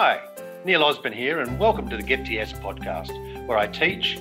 Hi, 0.00 0.20
Neil 0.64 0.84
Osborne 0.84 1.12
here, 1.12 1.40
and 1.40 1.58
welcome 1.58 1.88
to 1.88 1.96
the 1.96 2.04
Get 2.04 2.24
to 2.26 2.32
Yes 2.32 2.52
podcast, 2.52 3.10
where 3.48 3.58
I 3.58 3.66
teach, 3.66 4.20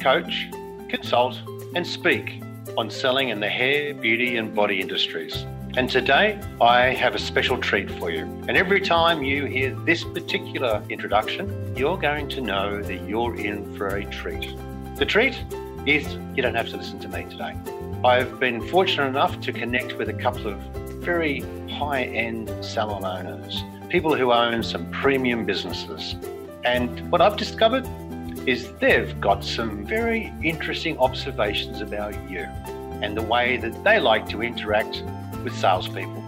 coach, 0.00 0.48
consult, 0.88 1.36
and 1.74 1.86
speak 1.86 2.42
on 2.78 2.88
selling 2.88 3.28
in 3.28 3.38
the 3.38 3.48
hair, 3.50 3.92
beauty, 3.92 4.38
and 4.38 4.54
body 4.54 4.80
industries. 4.80 5.44
And 5.76 5.90
today 5.90 6.40
I 6.62 6.94
have 6.94 7.14
a 7.14 7.18
special 7.18 7.58
treat 7.58 7.90
for 7.90 8.10
you. 8.10 8.22
And 8.48 8.56
every 8.56 8.80
time 8.80 9.22
you 9.22 9.44
hear 9.44 9.74
this 9.84 10.02
particular 10.02 10.82
introduction, 10.88 11.76
you're 11.76 11.98
going 11.98 12.30
to 12.30 12.40
know 12.40 12.80
that 12.80 13.06
you're 13.06 13.36
in 13.36 13.76
for 13.76 13.96
a 13.96 14.06
treat. 14.06 14.56
The 14.96 15.04
treat 15.04 15.44
is 15.84 16.10
you 16.34 16.42
don't 16.42 16.54
have 16.54 16.70
to 16.70 16.78
listen 16.78 17.00
to 17.00 17.08
me 17.08 17.24
today. 17.24 17.54
I've 18.02 18.40
been 18.40 18.66
fortunate 18.66 19.08
enough 19.08 19.42
to 19.42 19.52
connect 19.52 19.98
with 19.98 20.08
a 20.08 20.14
couple 20.14 20.46
of 20.46 20.58
very 21.04 21.40
high 21.68 22.04
end 22.04 22.50
salon 22.64 23.04
owners, 23.04 23.62
people 23.88 24.14
who 24.14 24.32
own 24.32 24.62
some 24.62 24.90
premium 24.90 25.44
businesses. 25.44 26.14
And 26.64 27.10
what 27.10 27.20
I've 27.20 27.36
discovered 27.36 27.88
is 28.46 28.72
they've 28.74 29.18
got 29.20 29.44
some 29.44 29.84
very 29.86 30.32
interesting 30.42 30.98
observations 30.98 31.80
about 31.80 32.14
you 32.30 32.46
and 33.02 33.16
the 33.16 33.22
way 33.22 33.56
that 33.56 33.84
they 33.84 33.98
like 33.98 34.28
to 34.30 34.42
interact 34.42 35.02
with 35.44 35.56
salespeople. 35.56 36.22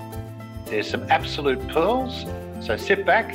There's 0.66 0.88
some 0.88 1.02
absolute 1.10 1.66
pearls, 1.68 2.24
so 2.64 2.76
sit 2.76 3.04
back. 3.04 3.34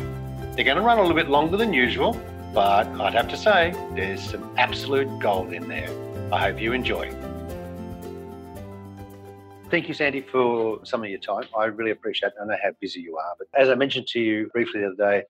They're 0.56 0.66
going 0.66 0.78
to 0.78 0.84
run 0.84 0.98
a 0.98 1.02
little 1.02 1.16
bit 1.16 1.30
longer 1.30 1.58
than 1.58 1.74
usual, 1.74 2.20
but 2.54 2.88
I'd 2.88 3.14
have 3.14 3.28
to 3.30 3.38
say 3.38 3.74
there's 3.96 4.22
some 4.22 4.50
absolute 4.58 5.20
gold 5.20 5.52
in 5.52 5.68
there. 5.68 5.90
I 6.32 6.40
hope 6.40 6.62
you 6.62 6.74
enjoy. 6.74 7.14
Thank 9.76 9.90
you, 9.90 9.94
Sandy, 9.94 10.22
for 10.22 10.80
some 10.86 11.04
of 11.04 11.10
your 11.10 11.20
time. 11.20 11.44
I 11.54 11.66
really 11.66 11.92
appreciate 11.92 12.30
it. 12.30 12.36
I 12.42 12.46
know 12.46 12.56
how 12.64 12.70
busy 12.80 13.02
you 13.02 13.18
are. 13.18 13.34
But 13.38 13.50
as 13.60 13.68
I 13.68 13.76
mentioned 13.76 14.08
to 14.08 14.22
you 14.22 14.48
briefly 14.54 14.80
the 14.80 14.88
other 14.88 14.96
day, 14.96 15.24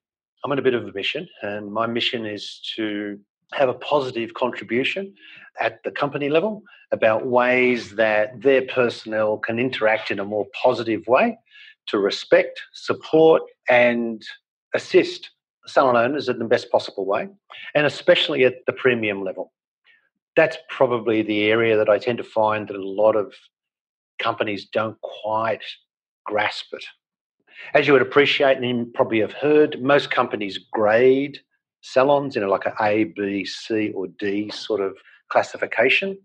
I'm 0.44 0.52
on 0.52 0.60
a 0.60 0.62
bit 0.62 0.76
of 0.76 0.88
a 0.88 0.92
mission, 0.92 1.28
and 1.42 1.74
my 1.74 1.88
mission 1.88 2.28
is 2.28 2.62
to 2.76 3.20
have 3.54 3.70
a 3.70 3.74
positive 3.74 4.36
contribution 4.36 5.16
at 5.60 5.82
the 5.84 5.90
company 5.90 6.30
level 6.30 6.62
about 6.92 7.26
ways 7.26 7.96
that 7.96 8.40
their 8.40 8.62
personnel 8.62 9.40
can 9.40 9.58
interact 9.58 10.12
in 10.12 10.20
a 10.20 10.24
more 10.24 10.46
positive 10.54 11.02
way 11.08 11.40
to 11.88 11.98
respect, 11.98 12.62
support, 12.72 13.42
and 13.68 14.22
assist 14.76 15.32
salon 15.66 15.98
owners 15.98 16.30
in 16.30 16.38
the 16.38 16.46
best 16.46 16.70
possible 16.70 17.08
way, 17.08 17.28
and 17.74 17.88
especially 17.88 18.44
at 18.44 18.58
the 18.68 18.74
premium 18.74 19.24
level. 19.24 19.52
That's 20.36 20.58
probably 20.70 21.24
the 21.24 21.46
area 21.46 21.76
that 21.78 21.90
I 21.90 21.98
tend 21.98 22.20
to 22.20 22.24
find 22.24 22.68
that 22.68 22.76
a 22.76 22.88
lot 22.88 23.16
of 23.16 23.34
companies 24.20 24.66
don't 24.66 25.00
quite 25.02 25.64
grasp 26.26 26.68
it. 26.74 26.86
As 27.74 27.88
you 27.88 27.94
would 27.94 28.02
appreciate 28.02 28.58
and 28.58 28.66
you 28.66 28.92
probably 28.94 29.20
have 29.20 29.34
heard, 29.34 29.82
most 29.82 30.12
companies 30.12 30.58
grade 30.72 31.40
salons, 31.82 32.36
you 32.36 32.42
know, 32.42 32.50
like 32.50 32.66
a 32.66 32.74
A, 32.82 33.06
B, 33.06 33.46
C, 33.46 33.92
or 33.92 34.08
D 34.20 34.50
sort 34.50 34.82
of 34.82 34.96
classification. 35.30 36.18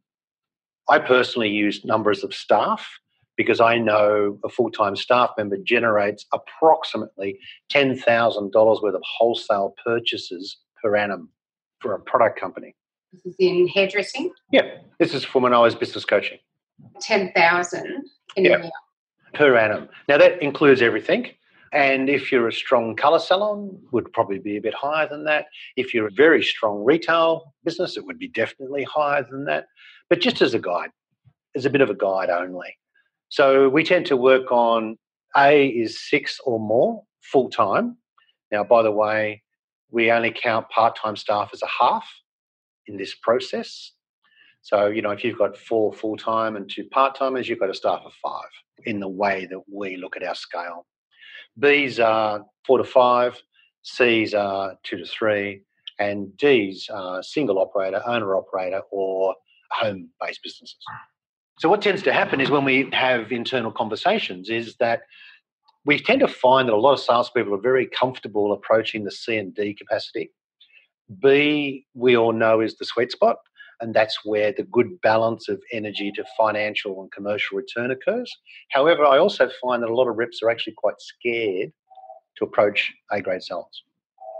I 0.89 0.99
personally 0.99 1.51
use 1.51 1.85
numbers 1.85 2.25
of 2.25 2.35
staff 2.35 2.89
because 3.37 3.61
I 3.61 3.79
know 3.79 4.39
a 4.45 4.49
full 4.49 4.71
time 4.71 4.97
staff 4.97 5.31
member 5.39 5.57
generates 5.57 6.27
approximately 6.33 7.39
$10,000 7.73 8.83
worth 8.83 8.95
of 8.95 9.03
wholesale 9.05 9.75
purchases 9.85 10.59
per 10.83 10.97
annum 10.97 11.31
for 11.81 11.95
a 11.95 12.01
product 12.01 12.39
company. 12.39 12.75
This 13.13 13.27
is 13.27 13.37
in 13.39 13.67
hairdressing. 13.69 14.33
Yeah, 14.53 14.79
this 14.99 15.15
is 15.15 15.25
from 15.25 15.43
when 15.43 15.55
I 15.55 15.59
was 15.59 15.75
business 15.75 16.05
coaching. 16.05 16.39
10,000 17.00 18.05
in 18.36 18.47
a 18.47 18.48
year. 18.48 18.70
per 19.34 19.56
annum. 19.56 19.89
Now 20.09 20.19
that 20.19 20.42
includes 20.42 20.83
everything. 20.83 21.31
And 21.72 22.09
if 22.11 22.33
you're 22.33 22.48
a 22.48 22.53
strong 22.53 22.97
colour 22.97 23.20
salon, 23.20 23.78
would 23.92 24.12
probably 24.12 24.41
be 24.41 24.56
a 24.56 24.61
bit 24.61 24.75
higher 24.75 25.09
than 25.09 25.25
that. 25.25 25.47
If 25.77 25.94
you're 25.94 26.09
a 26.09 26.12
very 26.12 26.43
strong 26.43 26.84
retail 26.84 27.55
business, 27.65 27.97
it 27.97 28.05
would 28.05 28.19
be 28.19 28.28
definitely 28.28 28.82
higher 28.82 29.25
than 29.31 29.44
that. 29.44 29.66
But 30.09 30.21
just 30.21 30.43
as 30.43 30.53
a 30.53 30.59
guide, 30.59 30.91
as 31.55 31.66
a 31.66 31.71
bit 31.71 31.81
of 31.81 31.88
a 31.88 31.94
guide 31.94 32.28
only. 32.28 32.77
So 33.28 33.69
we 33.69 33.84
tend 33.84 34.06
to 34.06 34.16
work 34.16 34.50
on 34.50 34.99
A 35.37 35.69
is 35.69 36.09
six 36.09 36.41
or 36.44 36.59
more 36.59 37.05
full 37.21 37.50
time. 37.50 37.97
Now, 38.50 38.65
by 38.65 38.82
the 38.82 38.91
way, 38.91 39.43
we 39.93 40.10
only 40.10 40.32
count 40.32 40.69
part 40.71 40.97
time 40.97 41.16
staff 41.16 41.50
as 41.53 41.62
a 41.62 41.69
half 41.69 42.09
in 42.87 42.97
this 42.97 43.15
process. 43.15 43.93
So, 44.62 44.87
you 44.87 45.03
know, 45.03 45.10
if 45.10 45.25
you've 45.25 45.38
got 45.38 45.56
four 45.56 45.93
full 45.93 46.16
time 46.16 46.56
and 46.56 46.71
two 46.71 46.84
part 46.84 47.16
timers, 47.16 47.48
you've 47.48 47.60
got 47.60 47.71
a 47.71 47.75
staff 47.75 48.03
of 48.04 48.12
five 48.22 48.50
in 48.84 49.00
the 49.00 49.09
way 49.09 49.47
that 49.50 49.60
we 49.72 49.97
look 49.97 50.16
at 50.16 50.22
our 50.22 50.34
scale. 50.34 50.87
B's 51.59 51.98
are 51.98 52.44
four 52.66 52.78
to 52.78 52.84
five, 52.84 53.41
C's 53.82 54.34
are 54.34 54.75
two 54.82 54.99
to 54.99 55.06
three, 55.06 55.62
and 55.99 56.37
D's 56.37 56.88
are 56.93 57.22
single 57.22 57.59
operator, 57.59 58.03
owner 58.06 58.37
operator, 58.37 58.82
or 58.91 59.34
home 59.72 60.10
based 60.20 60.43
businesses. 60.43 60.76
So, 61.59 61.69
what 61.69 61.82
tends 61.82 62.03
to 62.03 62.12
happen 62.12 62.41
is 62.41 62.50
when 62.50 62.65
we 62.65 62.88
have 62.93 63.32
internal 63.32 63.72
conversations, 63.72 64.50
is 64.50 64.76
that 64.76 65.03
we 65.84 65.99
tend 65.99 66.20
to 66.20 66.28
find 66.28 66.69
that 66.69 66.75
a 66.75 66.76
lot 66.76 66.93
of 66.93 67.00
salespeople 67.00 67.54
are 67.54 67.60
very 67.60 67.87
comfortable 67.87 68.53
approaching 68.53 69.04
the 69.04 69.10
C 69.10 69.37
and 69.38 69.54
D 69.54 69.75
capacity. 69.75 70.31
B, 71.19 71.87
we 71.94 72.16
all 72.16 72.32
know, 72.32 72.60
is 72.60 72.76
the 72.76 72.84
sweet 72.84 73.10
spot 73.10 73.38
and 73.81 73.95
that's 73.95 74.25
where 74.25 74.53
the 74.53 74.65
good 74.65 75.01
balance 75.01 75.49
of 75.49 75.63
energy 75.73 76.13
to 76.13 76.25
financial 76.37 77.01
and 77.03 77.11
commercial 77.13 77.57
return 77.57 77.91
occurs. 77.91 78.31
However, 78.71 79.05
I 79.05 79.19
also 79.19 79.49
find 79.61 79.83
that 79.83 79.91
a 79.91 79.95
lot 79.95 80.09
of 80.09 80.17
reps 80.17 80.43
are 80.43 80.51
actually 80.51 80.75
quite 80.77 80.97
scared 80.99 81.73
to 82.37 82.45
approach 82.45 82.93
A 83.11 83.21
grade 83.21 83.43
salons. 83.43 83.83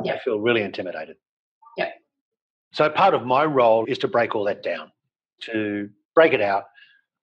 They 0.05 0.19
feel 0.25 0.41
really 0.41 0.63
intimidated. 0.63 1.17
Yeah. 1.77 1.91
So 2.73 2.89
part 2.89 3.15
of 3.15 3.25
my 3.25 3.45
role 3.45 3.85
is 3.87 3.99
to 3.99 4.09
break 4.09 4.35
all 4.35 4.45
that 4.45 4.63
down, 4.63 4.93
to 5.43 5.91
break 6.15 6.33
it 6.33 6.41
out. 6.41 6.65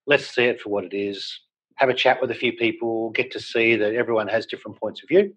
Let's 0.05 0.27
see 0.33 0.45
it 0.45 0.61
for 0.61 0.69
what 0.69 0.83
it 0.83 0.93
is. 0.93 1.39
Have 1.75 1.89
a 1.89 1.93
chat 1.93 2.21
with 2.21 2.31
a 2.31 2.35
few 2.35 2.53
people, 2.53 3.11
get 3.11 3.31
to 3.31 3.39
see 3.39 3.75
that 3.75 3.93
everyone 3.93 4.27
has 4.27 4.45
different 4.45 4.79
points 4.79 5.03
of 5.03 5.09
view 5.09 5.33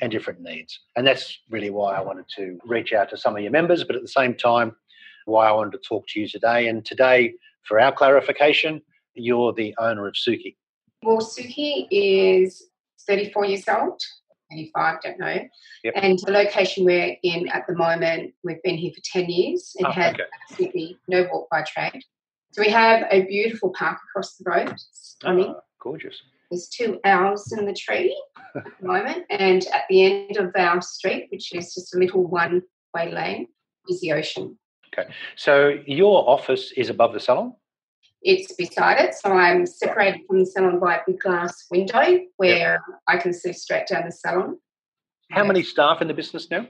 and 0.00 0.10
different 0.10 0.40
needs. 0.40 0.80
And 0.96 1.06
that's 1.06 1.38
really 1.50 1.70
why 1.70 1.96
I 1.96 2.00
wanted 2.00 2.26
to 2.36 2.58
reach 2.64 2.92
out 2.92 3.10
to 3.10 3.16
some 3.16 3.36
of 3.36 3.42
your 3.42 3.50
members, 3.50 3.84
but 3.84 3.96
at 3.96 4.02
the 4.02 4.08
same 4.08 4.34
time, 4.34 4.74
why 5.26 5.48
I 5.48 5.52
wanted 5.52 5.72
to 5.72 5.88
talk 5.88 6.06
to 6.08 6.20
you 6.20 6.28
today. 6.28 6.68
And 6.68 6.84
today, 6.84 7.34
for 7.62 7.80
our 7.80 7.92
clarification, 7.92 8.82
you're 9.14 9.52
the 9.52 9.74
owner 9.78 10.06
of 10.06 10.14
Suki. 10.14 10.56
Well, 11.02 11.18
Suki 11.18 11.86
is 11.90 12.64
34 13.06 13.46
years 13.46 13.64
old, 13.68 14.00
85, 14.52 15.02
don't 15.02 15.18
know. 15.18 15.38
Yep. 15.84 15.94
And 15.96 16.18
the 16.24 16.32
location 16.32 16.84
we're 16.84 17.16
in 17.22 17.48
at 17.48 17.66
the 17.66 17.74
moment, 17.74 18.32
we've 18.44 18.62
been 18.62 18.76
here 18.76 18.92
for 18.94 19.02
10 19.20 19.28
years. 19.30 19.74
and 19.78 19.86
Oh, 19.86 19.90
has 19.92 20.14
okay. 20.14 20.22
absolutely 20.50 20.98
no 21.08 21.26
walk 21.32 21.48
by 21.50 21.62
trade. 21.62 22.02
So 22.52 22.62
we 22.62 22.68
have 22.68 23.04
a 23.10 23.22
beautiful 23.22 23.70
park 23.76 23.98
across 24.10 24.36
the 24.36 24.48
road. 24.48 24.68
It's 24.70 24.88
stunning. 24.92 25.54
Ah, 25.56 25.60
gorgeous. 25.80 26.20
There's 26.50 26.68
two 26.68 27.00
owls 27.04 27.50
in 27.52 27.64
the 27.64 27.72
tree 27.72 28.14
at 28.54 28.64
the 28.80 28.86
moment. 28.86 29.24
And 29.30 29.64
at 29.72 29.84
the 29.88 30.04
end 30.04 30.36
of 30.36 30.52
our 30.54 30.82
street, 30.82 31.28
which 31.32 31.54
is 31.54 31.74
just 31.74 31.94
a 31.94 31.98
little 31.98 32.26
one 32.26 32.62
way 32.94 33.10
lane, 33.10 33.48
is 33.88 34.00
the 34.02 34.12
ocean. 34.12 34.58
So 35.36 35.78
your 35.86 36.28
office 36.28 36.72
is 36.76 36.90
above 36.90 37.12
the 37.12 37.20
salon? 37.20 37.54
It's 38.22 38.52
beside 38.54 39.00
it, 39.00 39.14
so 39.14 39.32
I'm 39.32 39.66
separated 39.66 40.20
from 40.28 40.40
the 40.40 40.46
salon 40.46 40.78
by 40.78 40.96
a 40.96 41.00
big 41.06 41.18
glass 41.18 41.66
window 41.70 42.20
where 42.36 42.82
I 43.08 43.16
can 43.16 43.32
see 43.32 43.52
straight 43.52 43.88
down 43.88 44.04
the 44.06 44.12
salon. 44.12 44.58
How 45.30 45.44
many 45.44 45.62
staff 45.62 46.02
in 46.02 46.08
the 46.08 46.14
business 46.14 46.48
now? 46.50 46.66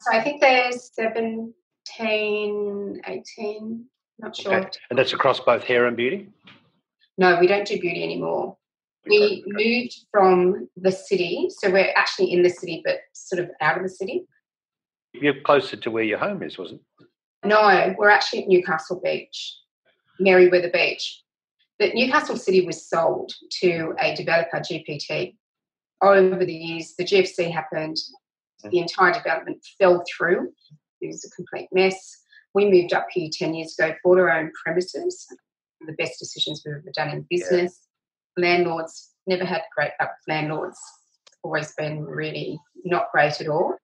So 0.00 0.12
I 0.12 0.22
think 0.22 0.42
there's 0.42 0.90
17, 0.94 3.00
18, 3.06 3.84
not 4.18 4.36
sure. 4.36 4.54
Okay. 4.54 4.70
And 4.90 4.98
that's 4.98 5.14
across 5.14 5.40
both 5.40 5.64
hair 5.64 5.86
and 5.86 5.96
beauty? 5.96 6.28
No, 7.16 7.38
we 7.40 7.46
don't 7.46 7.66
do 7.66 7.80
beauty 7.80 8.02
anymore. 8.02 8.58
We 9.08 9.44
moved 9.46 9.94
from 10.10 10.68
the 10.76 10.92
city, 10.92 11.48
so 11.48 11.70
we're 11.70 11.92
actually 11.96 12.32
in 12.32 12.42
the 12.42 12.50
city, 12.50 12.82
but 12.84 12.98
sort 13.12 13.42
of 13.42 13.50
out 13.60 13.76
of 13.76 13.82
the 13.82 13.88
city. 13.88 14.26
You're 15.14 15.40
closer 15.40 15.76
to 15.76 15.90
where 15.90 16.04
your 16.04 16.18
home 16.18 16.42
is, 16.42 16.58
wasn't 16.58 16.82
it? 17.00 17.05
No, 17.44 17.94
we're 17.98 18.10
actually 18.10 18.42
at 18.42 18.48
Newcastle 18.48 19.00
Beach, 19.02 19.56
Merewether 20.20 20.72
Beach. 20.72 21.22
But 21.78 21.94
Newcastle 21.94 22.36
City 22.36 22.64
was 22.64 22.88
sold 22.88 23.32
to 23.60 23.94
a 24.00 24.14
developer, 24.14 24.58
GPT. 24.58 25.36
Over 26.02 26.44
the 26.44 26.54
years, 26.54 26.94
the 26.96 27.04
GFC 27.04 27.52
happened, 27.52 27.96
the 28.70 28.78
entire 28.78 29.12
development 29.12 29.64
fell 29.78 30.02
through. 30.16 30.52
It 31.00 31.08
was 31.08 31.24
a 31.24 31.30
complete 31.30 31.68
mess. 31.72 32.18
We 32.54 32.70
moved 32.70 32.94
up 32.94 33.06
here 33.10 33.28
10 33.30 33.54
years 33.54 33.76
ago, 33.78 33.94
bought 34.02 34.18
our 34.18 34.30
own 34.30 34.50
premises, 34.64 35.26
the 35.86 35.92
best 35.92 36.18
decisions 36.18 36.62
we've 36.64 36.76
ever 36.76 36.90
done 36.94 37.10
in 37.10 37.26
business. 37.28 37.86
Landlords 38.36 39.10
never 39.26 39.44
had 39.44 39.62
great 39.74 39.92
luck 40.00 40.12
landlords, 40.26 40.78
always 41.42 41.74
been 41.74 42.04
really 42.04 42.58
not 42.84 43.10
great 43.12 43.40
at 43.40 43.48
all. 43.48 43.74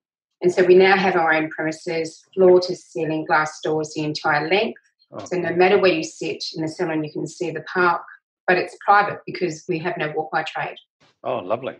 And 0.43 0.53
so 0.53 0.65
we 0.65 0.75
now 0.75 0.97
have 0.97 1.15
our 1.17 1.33
own 1.33 1.49
premises, 1.51 2.25
floor 2.35 2.61
to 2.61 2.75
ceiling 2.75 3.25
glass 3.25 3.61
doors 3.63 3.93
the 3.95 4.03
entire 4.03 4.49
length. 4.49 4.81
Oh, 5.13 5.25
So 5.25 5.37
no 5.39 5.55
matter 5.55 5.79
where 5.79 5.93
you 5.93 6.03
sit 6.03 6.43
in 6.57 6.63
the 6.63 6.69
salon, 6.69 7.05
you 7.05 7.13
can 7.13 7.27
see 7.27 7.51
the 7.51 7.63
park, 7.73 8.03
but 8.47 8.59
it's 8.59 8.77
private 8.85 9.21
because 9.25 9.65
we 9.69 9.79
have 9.79 9.97
no 9.97 10.13
walk 10.17 10.31
by 10.33 10.43
trade. 10.43 10.77
oh, 11.23 11.39
lovely. 11.39 11.77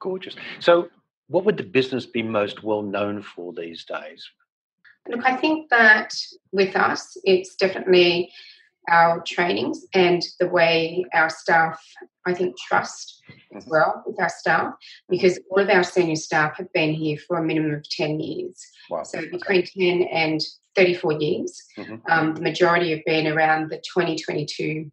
Gorgeous. 0.00 0.34
So 0.60 0.88
What 1.28 1.44
would 1.44 1.56
the 1.58 1.62
business 1.62 2.06
be 2.06 2.22
most 2.22 2.62
well 2.64 2.82
known 2.82 3.22
for 3.22 3.52
these 3.52 3.84
days? 3.84 4.26
Look, 5.08 5.24
I 5.24 5.36
think 5.36 5.68
that 5.70 6.14
with 6.52 6.74
us, 6.74 7.16
it's 7.24 7.54
definitely 7.54 8.30
our 8.90 9.20
trainings 9.26 9.84
and 9.92 10.22
the 10.40 10.48
way 10.48 11.04
our 11.12 11.28
staff, 11.28 11.78
I 12.28 12.34
think, 12.34 12.56
trust 12.58 13.22
as 13.54 13.64
mm-hmm. 13.64 13.70
well 13.70 14.02
with 14.06 14.20
our 14.20 14.28
staff 14.28 14.74
because 15.08 15.38
all 15.50 15.60
of 15.60 15.68
our 15.68 15.82
senior 15.82 16.16
staff 16.16 16.56
have 16.56 16.72
been 16.72 16.94
here 16.94 17.18
for 17.26 17.38
a 17.38 17.44
minimum 17.44 17.74
of 17.74 17.88
10 17.88 18.20
years. 18.20 18.64
Wow. 18.90 19.02
So 19.02 19.20
between 19.20 19.60
okay. 19.60 20.00
10 20.00 20.08
and 20.12 20.40
34 20.78 21.12
years. 21.14 21.62
Mm-hmm. 21.76 21.94
Um, 22.10 22.34
the 22.34 22.40
majority 22.40 22.90
have 22.90 23.04
been 23.04 23.26
around 23.26 23.70
the 23.70 23.76
2022 23.78 24.90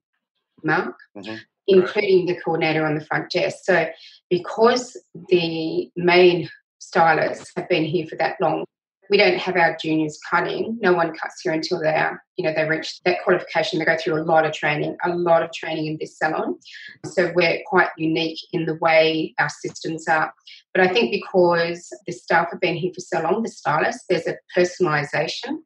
mark, 0.64 0.96
mm-hmm. 1.16 1.36
including 1.68 2.26
the 2.26 2.40
coordinator 2.42 2.86
on 2.86 2.96
the 2.96 3.06
front 3.06 3.30
desk. 3.32 3.60
So 3.64 3.88
because 4.30 4.98
the 5.30 5.90
main 5.96 6.50
stylists 6.80 7.52
have 7.56 7.70
been 7.70 7.86
here 7.86 8.08
for 8.08 8.16
that 8.18 8.38
long, 8.42 8.66
we 9.10 9.18
don't 9.18 9.38
have 9.38 9.56
our 9.56 9.78
juniors 9.82 10.20
cutting. 10.30 10.78
No 10.82 10.94
one 10.94 11.16
cuts 11.16 11.42
here 11.42 11.54
until 11.54 11.80
they 11.80 11.94
are, 11.94 12.22
you 12.38 12.46
know, 12.46 12.54
they 12.54 12.68
reach 12.68 13.02
that 13.04 13.24
qualification. 13.24 13.80
They 13.80 13.86
go 13.86 13.98
through 13.98 14.22
a 14.22 14.24
lot 14.24 14.46
of 14.46 14.54
training, 14.54 14.98
a 15.04 15.10
lot 15.10 15.44
of 15.44 15.52
training 15.54 15.86
in 15.86 15.98
this 16.00 16.18
salon. 16.18 16.58
So 17.06 17.32
we're 17.36 17.60
quite 17.68 17.90
unique 17.98 18.40
in 18.52 18.66
the 18.66 18.76
way 18.76 19.34
our 19.40 19.50
systems 19.50 20.08
are. 20.08 20.34
But 20.74 20.88
I 20.88 20.94
think 20.94 21.12
because 21.12 21.90
the 22.06 22.14
staff 22.14 22.50
have 22.52 22.60
been 22.60 22.76
here 22.76 22.92
for 22.94 23.02
so 23.02 23.22
long, 23.22 23.44
the 23.44 23.50
stylists, 23.50 24.06
there's 24.10 24.28
a 24.28 24.38
personalisation. 24.58 25.60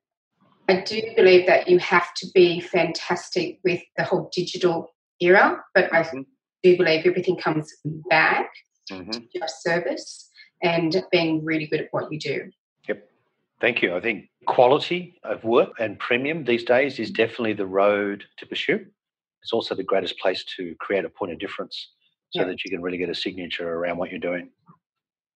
I 0.68 0.81
do 0.81 1.01
believe 1.15 1.47
that 1.47 1.68
you 1.68 1.80
have 1.80 2.13
to 2.15 2.27
be 2.33 2.59
fantastic 2.59 3.59
with 3.63 3.81
the 3.97 4.03
whole 4.03 4.30
digital 4.36 4.94
era, 5.19 5.63
but 5.74 5.94
I 5.94 6.03
mm-hmm. 6.03 6.21
do 6.63 6.77
believe 6.77 7.06
everything 7.06 7.38
comes 7.38 7.74
back 8.09 8.51
mm-hmm. 8.91 9.09
to 9.09 9.21
your 9.33 9.47
service 9.47 10.30
and 10.62 11.03
being 11.12 11.44
really 11.44 11.68
good 11.68 11.81
at 11.81 11.88
what 11.91 12.12
you 12.12 12.19
do. 12.19 12.51
Thank 13.61 13.81
you. 13.81 13.95
I 13.95 14.00
think 14.00 14.29
quality 14.45 15.19
of 15.23 15.44
work 15.44 15.71
and 15.79 16.00
premium 16.00 16.45
these 16.45 16.63
days 16.63 16.97
is 16.97 17.11
definitely 17.11 17.53
the 17.53 17.65
road 17.65 18.23
to 18.38 18.45
pursue. 18.45 18.85
It's 19.41 19.53
also 19.53 19.75
the 19.75 19.83
greatest 19.83 20.17
place 20.19 20.45
to 20.57 20.75
create 20.79 21.06
a 21.06 21.09
point 21.09 21.33
of 21.33 21.39
difference 21.39 21.89
so 22.31 22.41
yeah. 22.41 22.47
that 22.47 22.63
you 22.63 22.71
can 22.71 22.81
really 22.81 22.97
get 22.97 23.09
a 23.09 23.15
signature 23.15 23.69
around 23.73 23.97
what 23.97 24.11
you're 24.11 24.19
doing. 24.19 24.50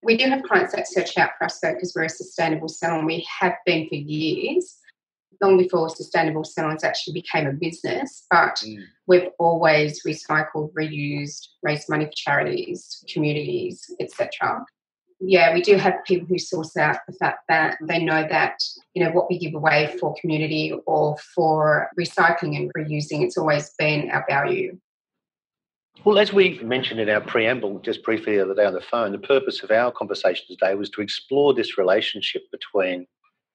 We 0.04 0.18
do 0.18 0.30
have 0.30 0.44
clients 0.44 0.74
that 0.76 0.88
search 0.88 1.18
out 1.18 1.32
for 1.38 1.46
us 1.46 1.60
though 1.60 1.74
because 1.74 1.94
we're 1.96 2.04
a 2.04 2.10
sustainable 2.10 2.68
salon. 2.70 3.06
We 3.06 3.26
have 3.40 3.56
been 3.66 3.88
for 3.88 3.96
years, 3.96 4.78
long 5.42 5.58
before 5.58 5.90
sustainable 5.90 6.44
salons 6.44 6.84
actually 6.84 7.14
became 7.14 7.48
a 7.48 7.54
business. 7.54 8.26
But 8.30 8.56
mm. 8.66 8.84
we've 9.08 9.30
always 9.40 10.04
recycled, 10.04 10.74
reused, 10.74 11.48
raised 11.62 11.90
money 11.90 12.06
for 12.06 12.12
charities, 12.16 13.04
communities, 13.12 13.90
etc 14.00 14.66
yeah, 15.20 15.54
we 15.54 15.62
do 15.62 15.76
have 15.76 16.04
people 16.06 16.28
who 16.28 16.38
source 16.38 16.76
out 16.78 16.98
the 17.08 17.14
fact 17.14 17.40
that 17.50 17.78
they 17.82 18.04
know 18.04 18.28
that, 18.30 18.60
you 18.94 19.04
know, 19.04 19.12
what 19.12 19.30
we 19.30 19.38
give 19.38 19.54
away 19.54 19.96
for 20.00 20.16
community 20.20 20.74
or 20.86 21.18
for 21.36 21.90
recycling 22.00 22.58
and 22.58 22.72
reusing, 22.78 23.24
it's 23.24 23.38
always 23.38 23.72
been 23.78 24.10
our 24.12 24.26
value. 24.30 24.78
Well, 26.06 26.20
as 26.20 26.34
we 26.34 26.60
mentioned 26.60 27.00
in 27.00 27.10
our 27.10 27.22
preamble 27.22 27.80
just 27.80 28.04
briefly 28.04 28.36
the 28.36 28.44
other 28.44 28.56
day 28.56 28.66
on 28.66 28.74
the 28.74 28.82
phone, 28.82 29.12
the 29.12 29.20
purpose 29.20 29.64
of 29.64 29.72
our 29.72 29.92
conversation 29.92 30.46
today 30.50 30.76
was 30.76 30.90
to 30.92 31.02
explore 31.02 31.54
this 31.54 31.78
relationship 31.78 32.44
between 32.52 33.08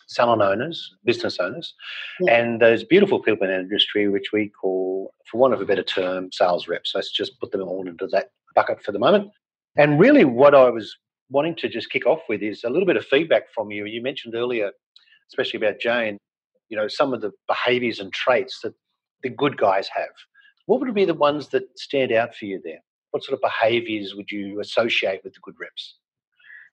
salon 0.07 0.41
owners, 0.41 0.95
business 1.05 1.39
owners, 1.39 1.75
yeah. 2.21 2.35
and 2.35 2.63
those 2.63 2.85
beautiful 2.85 3.21
people 3.21 3.47
in 3.47 3.53
the 3.53 3.61
industry, 3.61 4.09
which 4.09 4.33
we 4.33 4.49
call, 4.49 5.13
for 5.31 5.39
want 5.39 5.53
of 5.53 5.61
a 5.61 5.67
better 5.67 5.83
term, 5.83 6.33
sales 6.33 6.67
reps. 6.69 6.93
Let's 6.95 7.13
just 7.13 7.39
put 7.41 7.53
them 7.53 7.61
all 7.63 7.87
into 7.87 8.07
that 8.09 8.31
bucket 8.55 8.83
for 8.83 8.93
the 8.93 8.99
moment. 8.99 9.31
And 9.77 10.01
really, 10.01 10.25
what 10.25 10.55
I 10.55 10.71
was 10.71 10.97
wanting 11.31 11.55
to 11.57 11.69
just 11.69 11.91
kick 11.91 12.07
off 12.07 12.21
with 12.29 12.43
is 12.43 12.65
a 12.65 12.71
little 12.71 12.87
bit 12.87 12.97
of 12.97 13.05
feedback 13.07 13.45
from 13.55 13.71
you. 13.71 13.85
You 13.85 14.03
mentioned 14.03 14.35
earlier, 14.35 14.71
especially 15.31 15.59
about 15.59 15.81
Jane, 15.81 16.19
you 16.69 16.77
know, 16.77 16.89
some 16.89 17.13
of 17.13 17.21
the 17.21 17.33
behaviors 17.47 18.01
and 18.01 18.13
traits 18.13 18.61
that 18.63 18.75
the 19.23 19.31
good 19.31 19.57
guys 19.57 19.89
have. 19.95 20.11
What 20.67 20.81
would 20.81 20.95
be 20.95 21.05
the 21.05 21.15
ones 21.15 21.49
that 21.49 21.65
stand 21.79 22.13
out 22.13 22.35
for 22.35 22.45
you 22.45 22.61
there? 22.63 22.81
What 23.11 23.25
sort 23.25 23.35
of 23.35 23.41
behaviors 23.41 24.15
would 24.15 24.31
you 24.31 24.61
associate 24.61 25.21
with 25.25 25.33
the 25.33 25.41
good 25.43 25.55
reps? 25.59 25.97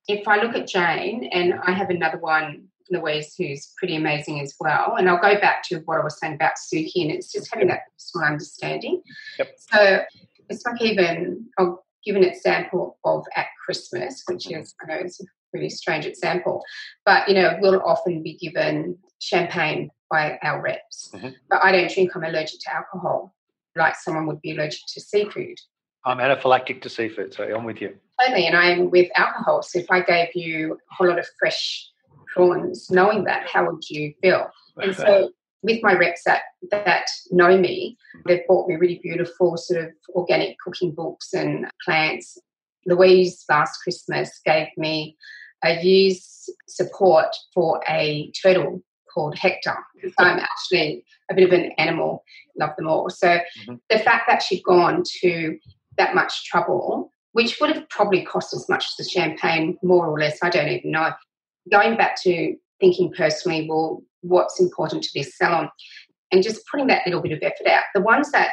If 0.08 0.28
I 0.28 0.42
look 0.42 0.56
at 0.56 0.68
Jane, 0.68 1.30
and 1.32 1.56
I 1.66 1.72
have 1.72 1.90
another 1.90 2.18
one, 2.20 2.68
Louise, 2.92 3.34
who's 3.38 3.74
pretty 3.78 3.96
amazing 3.96 4.42
as 4.42 4.54
well, 4.60 4.96
and 4.98 5.10
I'll 5.10 5.22
go 5.22 5.40
back 5.40 5.64
to 5.70 5.78
what 5.86 6.00
I 6.00 6.04
was 6.04 6.20
saying 6.20 6.36
about 6.36 6.54
Suki, 6.54 7.02
and 7.02 7.12
it's 7.12 7.32
just 7.32 7.52
having 7.52 7.70
that 7.70 7.84
personal 7.98 8.28
understanding. 8.28 9.02
Yep. 9.40 9.56
So 9.58 10.02
it's 10.50 10.66
like 10.66 10.82
even, 10.82 11.46
I'll 11.58 11.85
give 12.06 12.16
an 12.16 12.24
example 12.24 12.98
of 13.04 13.26
at 13.36 13.48
Christmas, 13.64 14.24
which 14.28 14.50
is, 14.52 14.76
I 14.82 14.88
know 14.88 15.02
it's 15.02 15.20
a 15.22 15.26
really 15.54 15.70
strange 15.70 16.06
example, 16.06 16.64
but, 17.06 17.28
you 17.28 17.36
know, 17.36 17.58
we'll 17.60 17.82
often 17.82 18.22
be 18.24 18.38
given 18.38 18.98
champagne 19.20 19.90
by 20.12 20.38
our 20.44 20.62
reps. 20.62 21.10
Mm-hmm. 21.14 21.30
But 21.50 21.64
I 21.64 21.72
don't 21.72 21.92
drink, 21.92 22.16
I'm 22.16 22.24
allergic 22.24 22.60
to 22.62 22.74
alcohol, 22.74 23.34
like 23.76 23.96
someone 23.96 24.28
would 24.28 24.42
be 24.42 24.52
allergic 24.52 24.82
to 24.94 25.02
seafood. 25.02 25.58
I'm 26.06 26.18
anaphylactic 26.20 26.82
to 26.84 26.90
seafood, 26.90 27.34
so 27.34 27.44
I'm 27.44 27.64
with 27.64 27.82
you. 27.82 27.96
Totally, 28.22 28.46
and 28.46 28.56
I'm 28.56 28.92
with 28.92 29.10
alcohol. 29.16 29.64
So 29.64 29.80
if 29.80 29.88
I 29.90 30.02
gave 30.02 30.30
you 30.36 30.74
a 30.74 30.96
whole 30.96 31.08
lot 31.08 31.20
of 31.20 31.28
fresh 31.40 31.90
prawns, 32.34 32.92
knowing 32.92 33.24
that, 33.24 33.48
how 33.50 33.66
would 33.66 33.90
you 33.90 34.14
feel? 34.22 34.48
And 34.78 34.96
so 34.96 35.32
with 35.66 35.82
my 35.82 35.94
reps 35.94 36.22
that, 36.26 36.44
that 36.72 37.08
know 37.32 37.58
me, 37.58 37.98
they've 38.26 38.48
bought 38.48 38.70
me 38.70 38.76
really 38.76 39.00
beautiful 39.02 39.58
sort 39.58 39.84
of 39.84 39.90
organic 40.10 40.58
cooking 40.60 40.94
books 40.94 41.34
and 41.34 41.66
plants. 41.84 42.38
Louise 42.86 43.44
last 43.50 43.80
Christmas 43.82 44.40
gave 44.46 44.68
me 44.78 45.18
a 45.64 45.82
used 45.84 46.52
support 46.68 47.36
for 47.54 47.82
a 47.90 48.32
turtle 48.42 48.84
called 49.12 49.38
Hector. 49.38 49.76
I'm 50.20 50.40
actually 50.40 51.04
a 51.32 51.34
bit 51.34 51.46
of 51.46 51.52
an 51.52 51.72
animal, 51.78 52.24
love 52.60 52.76
them 52.78 52.88
all. 52.88 53.10
So 53.10 53.28
mm-hmm. 53.28 53.76
the 53.90 54.00
fact 54.00 54.26
that 54.28 54.44
she'd 54.44 54.64
gone 54.64 55.04
to 55.22 55.58
that 55.98 56.14
much 56.14 56.46
trouble, 56.46 57.12
which 57.32 57.60
would 57.60 57.76
have 57.76 57.90
probably 57.90 58.24
cost 58.24 58.54
as 58.54 58.70
much 58.70 58.86
as 58.86 58.96
the 58.98 59.10
champagne, 59.10 59.78
more 59.82 60.06
or 60.06 60.20
less, 60.20 60.38
I 60.44 60.50
don't 60.50 60.70
even 60.70 60.92
know. 60.92 61.12
Going 61.72 61.98
back 61.98 62.22
to 62.24 62.56
thinking 62.80 63.12
personally, 63.16 63.68
well, 63.68 64.04
what's 64.28 64.60
important 64.60 65.04
to 65.04 65.10
this 65.14 65.38
salon, 65.38 65.70
and 66.32 66.44
just 66.44 66.62
putting 66.72 66.88
that 66.88 67.06
little 67.06 67.22
bit 67.22 67.32
of 67.32 67.40
effort 67.42 67.68
out. 67.68 67.84
The 67.94 68.02
ones 68.02 68.32
that 68.32 68.52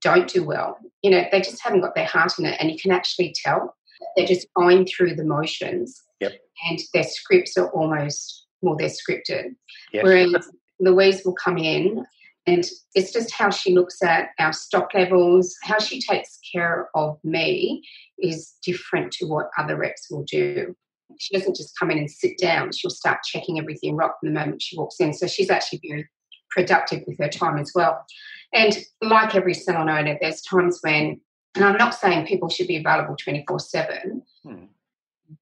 don't 0.00 0.28
do 0.28 0.44
well, 0.44 0.78
you 1.02 1.10
know, 1.10 1.24
they 1.30 1.40
just 1.40 1.62
haven't 1.62 1.80
got 1.80 1.94
their 1.94 2.06
heart 2.06 2.38
in 2.38 2.46
it, 2.46 2.56
and 2.60 2.70
you 2.70 2.78
can 2.78 2.92
actually 2.92 3.34
tell 3.44 3.74
they're 4.16 4.26
just 4.26 4.46
going 4.54 4.86
through 4.86 5.14
the 5.14 5.24
motions, 5.24 6.02
yep. 6.20 6.32
and 6.68 6.78
their 6.92 7.04
scripts 7.04 7.56
are 7.56 7.70
almost 7.70 8.46
well, 8.60 8.76
they're 8.76 8.88
scripted. 8.88 9.54
Yes. 9.92 10.04
Whereas 10.04 10.48
Louise 10.80 11.22
will 11.24 11.34
come 11.34 11.58
in 11.58 12.04
and 12.46 12.64
it's 12.94 13.12
just 13.12 13.32
how 13.32 13.50
she 13.50 13.74
looks 13.74 14.02
at 14.02 14.30
our 14.38 14.52
stock 14.52 14.92
levels, 14.94 15.54
how 15.62 15.78
she 15.78 16.00
takes 16.00 16.38
care 16.52 16.88
of 16.94 17.18
me 17.24 17.82
is 18.18 18.54
different 18.64 19.12
to 19.12 19.26
what 19.26 19.50
other 19.58 19.76
reps 19.76 20.08
will 20.10 20.24
do 20.24 20.74
she 21.18 21.36
doesn't 21.36 21.56
just 21.56 21.78
come 21.78 21.90
in 21.90 21.98
and 21.98 22.10
sit 22.10 22.38
down. 22.38 22.72
She'll 22.72 22.90
start 22.90 23.18
checking 23.24 23.58
everything 23.58 23.96
right 23.96 24.10
from 24.20 24.32
the 24.32 24.38
moment 24.38 24.62
she 24.62 24.76
walks 24.76 25.00
in. 25.00 25.12
So 25.12 25.26
she's 25.26 25.50
actually 25.50 25.80
very 25.86 26.08
productive 26.50 27.02
with 27.06 27.18
her 27.18 27.28
time 27.28 27.58
as 27.58 27.72
well. 27.74 28.04
And 28.52 28.78
like 29.02 29.34
every 29.34 29.54
salon 29.54 29.90
owner, 29.90 30.16
there's 30.20 30.40
times 30.42 30.78
when, 30.82 31.20
and 31.56 31.64
I'm 31.64 31.76
not 31.76 31.94
saying 31.94 32.26
people 32.26 32.48
should 32.48 32.68
be 32.68 32.76
available 32.76 33.16
24 33.16 33.58
7, 33.58 34.22
hmm. 34.44 34.64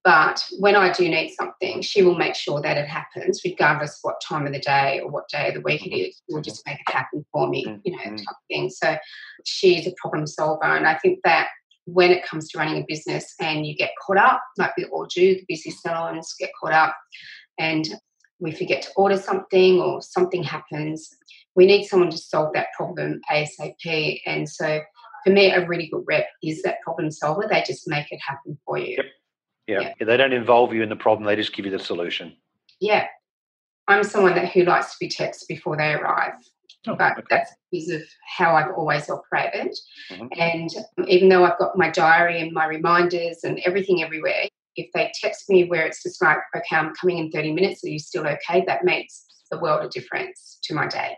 but 0.02 0.44
when 0.58 0.76
I 0.76 0.92
do 0.92 1.08
need 1.08 1.34
something, 1.34 1.82
she 1.82 2.02
will 2.02 2.16
make 2.16 2.34
sure 2.34 2.60
that 2.62 2.78
it 2.78 2.88
happens, 2.88 3.42
regardless 3.44 3.98
what 4.02 4.20
time 4.26 4.46
of 4.46 4.52
the 4.52 4.58
day 4.58 5.00
or 5.00 5.10
what 5.10 5.28
day 5.28 5.48
of 5.48 5.54
the 5.54 5.60
week 5.60 5.86
it 5.86 5.94
is. 5.94 6.22
She'll 6.28 6.40
just 6.40 6.66
make 6.66 6.78
it 6.80 6.92
happen 6.92 7.24
for 7.32 7.48
me, 7.48 7.64
hmm. 7.64 7.76
you 7.84 7.92
know, 7.92 8.02
type 8.02 8.26
of 8.28 8.36
thing. 8.48 8.70
So 8.70 8.96
she's 9.44 9.86
a 9.86 9.94
problem 10.00 10.26
solver. 10.26 10.64
And 10.64 10.86
I 10.86 10.96
think 10.98 11.20
that 11.24 11.48
when 11.86 12.10
it 12.10 12.24
comes 12.24 12.48
to 12.48 12.58
running 12.58 12.82
a 12.82 12.86
business 12.86 13.34
and 13.40 13.66
you 13.66 13.74
get 13.74 13.90
caught 14.04 14.18
up, 14.18 14.42
like 14.58 14.76
we 14.76 14.84
all 14.86 15.06
do, 15.06 15.34
the 15.34 15.44
busy 15.48 15.70
salons 15.70 16.34
get 16.38 16.50
caught 16.60 16.72
up 16.72 16.96
and 17.58 17.88
we 18.38 18.52
forget 18.52 18.82
to 18.82 18.88
order 18.96 19.16
something 19.16 19.80
or 19.80 20.02
something 20.02 20.42
happens, 20.42 21.08
we 21.54 21.66
need 21.66 21.84
someone 21.84 22.10
to 22.10 22.18
solve 22.18 22.52
that 22.54 22.68
problem 22.76 23.20
ASAP. 23.30 24.20
And 24.26 24.48
so 24.48 24.80
for 25.24 25.30
me, 25.30 25.50
a 25.50 25.66
really 25.66 25.88
good 25.88 26.04
rep 26.06 26.26
is 26.42 26.62
that 26.62 26.80
problem 26.82 27.10
solver. 27.10 27.46
They 27.48 27.62
just 27.66 27.88
make 27.88 28.10
it 28.10 28.20
happen 28.26 28.58
for 28.64 28.78
you. 28.78 28.96
Yep. 28.96 29.06
Yeah. 29.68 29.92
yeah. 29.98 30.06
They 30.06 30.16
don't 30.16 30.32
involve 30.32 30.72
you 30.72 30.82
in 30.82 30.88
the 30.88 30.96
problem, 30.96 31.26
they 31.26 31.36
just 31.36 31.54
give 31.54 31.64
you 31.64 31.70
the 31.70 31.78
solution. 31.78 32.34
Yeah. 32.80 33.06
I'm 33.88 34.04
someone 34.04 34.34
that 34.34 34.50
who 34.50 34.64
likes 34.64 34.92
to 34.92 34.96
be 35.00 35.08
texted 35.08 35.48
before 35.48 35.76
they 35.76 35.92
arrive. 35.92 36.34
Oh, 36.86 36.96
but 36.96 37.12
okay. 37.12 37.22
that's 37.30 37.52
because 37.70 37.90
of 37.90 38.02
how 38.36 38.54
I've 38.56 38.72
always 38.76 39.08
operated. 39.08 39.76
Mm-hmm. 40.10 40.26
And 40.38 40.70
even 41.08 41.28
though 41.28 41.44
I've 41.44 41.58
got 41.58 41.76
my 41.76 41.90
diary 41.90 42.40
and 42.40 42.52
my 42.52 42.66
reminders 42.66 43.44
and 43.44 43.60
everything 43.64 44.02
everywhere, 44.02 44.48
if 44.74 44.88
they 44.94 45.12
text 45.20 45.48
me 45.48 45.64
where 45.64 45.86
it's 45.86 46.02
just 46.02 46.20
like, 46.22 46.38
okay, 46.56 46.76
I'm 46.76 46.94
coming 46.94 47.18
in 47.18 47.30
30 47.30 47.52
minutes, 47.52 47.84
are 47.84 47.88
you 47.88 47.98
still 47.98 48.26
okay? 48.26 48.64
That 48.66 48.84
makes 48.84 49.24
the 49.50 49.58
world 49.58 49.84
a 49.84 49.88
difference 49.88 50.58
to 50.64 50.74
my 50.74 50.88
day. 50.88 51.16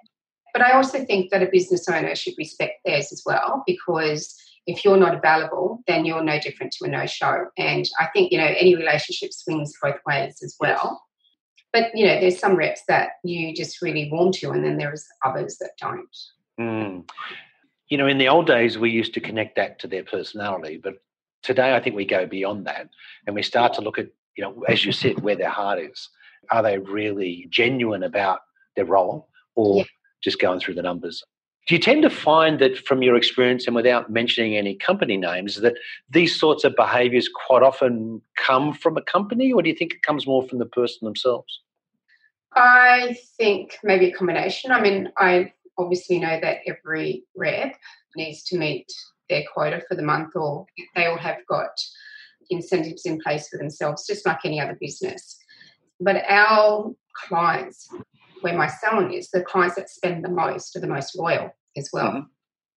But 0.53 0.63
I 0.63 0.73
also 0.73 1.05
think 1.05 1.31
that 1.31 1.43
a 1.43 1.49
business 1.51 1.89
owner 1.89 2.15
should 2.15 2.35
respect 2.39 2.81
theirs 2.85 3.11
as 3.13 3.23
well 3.25 3.63
because 3.67 4.37
if 4.67 4.85
you're 4.85 4.97
not 4.97 5.15
available, 5.15 5.83
then 5.87 6.05
you're 6.05 6.23
no 6.23 6.39
different 6.39 6.73
to 6.73 6.87
a 6.87 6.89
no 6.89 7.07
show. 7.07 7.47
And 7.59 7.89
I 7.99 8.07
think, 8.13 8.33
you 8.33 8.39
know, 8.39 8.45
any 8.45 8.77
relationship 8.77 9.33
swings 9.33 9.73
both 9.83 9.99
ways 10.07 10.41
as 10.43 10.57
well. 10.61 11.03
But, 11.75 11.91
you 11.93 12.07
know, 12.07 12.21
there's 12.21 12.39
some 12.39 12.55
reps 12.55 12.83
that 12.87 13.15
you 13.25 13.53
just 13.53 13.83
really 13.83 14.09
warm 14.09 14.31
to, 14.35 14.53
and 14.53 14.65
then 14.65 14.79
there's 14.79 15.05
others 15.25 15.59
that 15.59 15.73
don't. 15.77 16.17
Mm. 16.59 17.11
You 17.89 17.99
know, 17.99 18.07
in 18.07 18.19
the 18.19 18.29
old 18.29 18.47
days, 18.47 18.79
we 18.79 18.91
used 18.91 19.13
to 19.15 19.21
connect 19.21 19.57
that 19.57 19.81
to 19.81 19.89
their 19.89 20.05
personality, 20.05 20.81
but 20.81 21.03
today 21.43 21.75
I 21.75 21.81
think 21.81 21.97
we 21.97 22.05
go 22.05 22.27
beyond 22.27 22.69
that 22.69 22.91
and 23.27 23.35
we 23.35 23.43
start 23.43 23.75
to 23.75 23.81
look 23.81 23.99
at, 23.99 24.07
you 24.37 24.45
know, 24.45 24.63
as 24.69 24.85
you 24.85 24.93
said, 24.93 25.21
where 25.21 25.35
their 25.35 25.51
heart 25.51 25.81
is. 25.81 26.09
Are 26.53 26.63
they 26.63 26.79
really 26.79 27.49
genuine 27.51 28.05
about 28.05 28.41
their 28.77 28.85
role 28.85 29.29
or 29.57 29.79
yeah. 29.79 29.85
just 30.23 30.41
going 30.41 30.61
through 30.61 30.75
the 30.75 30.83
numbers? 30.83 31.25
Do 31.67 31.75
you 31.75 31.81
tend 31.81 32.03
to 32.03 32.11
find 32.11 32.61
that 32.61 32.79
from 32.87 33.03
your 33.03 33.17
experience 33.17 33.67
and 33.67 33.75
without 33.75 34.11
mentioning 34.11 34.57
any 34.57 34.77
company 34.77 35.17
names 35.17 35.61
that 35.63 35.75
these 36.09 36.39
sorts 36.39 36.63
of 36.63 36.77
behaviors 36.77 37.29
quite 37.47 37.63
often 37.63 38.21
come 38.37 38.75
from 38.75 38.97
a 38.97 39.03
company 39.03 39.53
or 39.53 39.61
do 39.61 39.71
you 39.71 39.75
think 39.75 39.95
it 39.95 40.03
comes 40.03 40.25
more 40.25 40.47
from 40.47 40.59
the 40.59 40.67
person 40.67 41.05
themselves? 41.05 41.61
I 42.55 43.17
think 43.37 43.79
maybe 43.83 44.11
a 44.11 44.15
combination. 44.15 44.71
I 44.71 44.81
mean, 44.81 45.11
I 45.19 45.53
obviously 45.79 46.19
know 46.19 46.39
that 46.41 46.59
every 46.67 47.25
rep 47.35 47.77
needs 48.17 48.45
to 48.45 48.59
meet 48.59 48.87
their 49.29 49.45
quota 49.53 49.83
for 49.89 49.95
the 49.95 50.03
month 50.03 50.37
or 50.37 50.67
they 50.95 51.07
all 51.07 51.19
have 51.19 51.39
got 51.49 51.71
incentives 52.51 53.07
in 53.07 53.21
place 53.21 53.49
for 53.49 53.57
themselves, 53.57 54.07
just 54.07 54.27
like 54.27 54.41
any 54.45 54.61
other 54.61 54.77
business. 54.81 55.39
But 56.01 56.23
our 56.29 56.93
clients, 57.27 57.89
where 58.43 58.57
my 58.57 58.69
salon 58.69 59.13
is, 59.13 59.31
the 59.31 59.43
clients 59.43 59.77
that 59.77 59.89
spend 59.89 60.25
the 60.25 60.29
most 60.29 60.77
are 60.77 60.81
the 60.81 60.87
most 60.87 61.17
loyal 61.17 61.55
as 61.77 61.91
well. 61.93 62.09
Mm-hmm. 62.09 62.21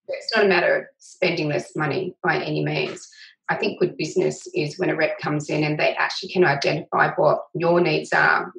It's 0.08 0.36
not 0.36 0.44
a 0.44 0.48
matter 0.48 0.76
of 0.76 0.84
spending 0.98 1.48
less 1.48 1.74
money 1.74 2.14
by 2.22 2.40
any 2.40 2.64
means. 2.64 3.08
I 3.48 3.56
think 3.56 3.80
good 3.80 3.96
business 3.96 4.46
is 4.54 4.78
when 4.78 4.90
a 4.90 4.96
rep 4.96 5.18
comes 5.18 5.50
in 5.50 5.64
and 5.64 5.78
they 5.78 5.94
actually 5.94 6.30
can 6.30 6.44
identify 6.44 7.10
what 7.16 7.40
your 7.54 7.80
needs 7.80 8.12
are 8.12 8.52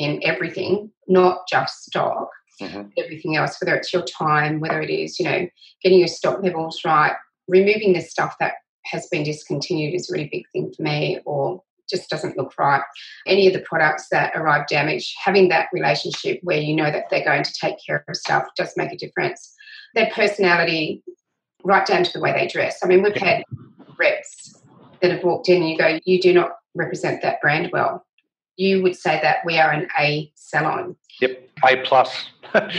in 0.00 0.18
everything, 0.24 0.90
not 1.08 1.46
just 1.46 1.84
stock, 1.84 2.30
mm-hmm. 2.60 2.88
everything 2.98 3.36
else, 3.36 3.58
whether 3.60 3.76
it's 3.76 3.92
your 3.92 4.04
time, 4.04 4.58
whether 4.58 4.80
it 4.80 4.90
is, 4.90 5.20
you 5.20 5.26
know, 5.26 5.46
getting 5.82 5.98
your 5.98 6.08
stock 6.08 6.42
levels 6.42 6.80
right, 6.84 7.12
removing 7.46 7.92
the 7.92 8.00
stuff 8.00 8.34
that 8.40 8.54
has 8.86 9.06
been 9.08 9.22
discontinued 9.22 9.94
is 9.94 10.10
a 10.10 10.14
really 10.14 10.30
big 10.32 10.44
thing 10.52 10.72
for 10.74 10.82
me, 10.82 11.20
or 11.26 11.62
just 11.88 12.08
doesn't 12.08 12.38
look 12.38 12.54
right. 12.58 12.82
Any 13.26 13.46
of 13.46 13.52
the 13.52 13.60
products 13.60 14.06
that 14.10 14.32
arrive 14.34 14.66
damaged, 14.68 15.14
having 15.22 15.48
that 15.50 15.68
relationship 15.72 16.40
where 16.42 16.60
you 16.60 16.74
know 16.74 16.90
that 16.90 17.10
they're 17.10 17.24
going 17.24 17.42
to 17.42 17.52
take 17.60 17.76
care 17.84 18.02
of 18.08 18.16
stuff 18.16 18.46
does 18.56 18.72
make 18.76 18.92
a 18.92 18.96
difference. 18.96 19.54
Their 19.94 20.10
personality, 20.14 21.02
right 21.62 21.84
down 21.84 22.04
to 22.04 22.12
the 22.12 22.20
way 22.20 22.32
they 22.32 22.46
dress. 22.46 22.78
I 22.82 22.86
mean, 22.86 23.02
we've 23.02 23.14
had 23.16 23.44
reps 23.98 24.62
that 25.02 25.10
have 25.10 25.24
walked 25.24 25.50
in 25.50 25.62
and 25.62 25.70
you 25.70 25.76
go, 25.76 25.98
you 26.06 26.22
do 26.22 26.32
not 26.32 26.52
represent 26.74 27.20
that 27.20 27.40
brand 27.42 27.68
well. 27.70 28.06
You 28.60 28.82
would 28.82 28.94
say 28.94 29.18
that 29.22 29.38
we 29.46 29.58
are 29.58 29.70
an 29.70 29.88
A 29.98 30.30
salon. 30.34 30.94
Yep, 31.22 31.48
A 31.66 31.76
plus. 31.78 32.26
A 32.52 32.70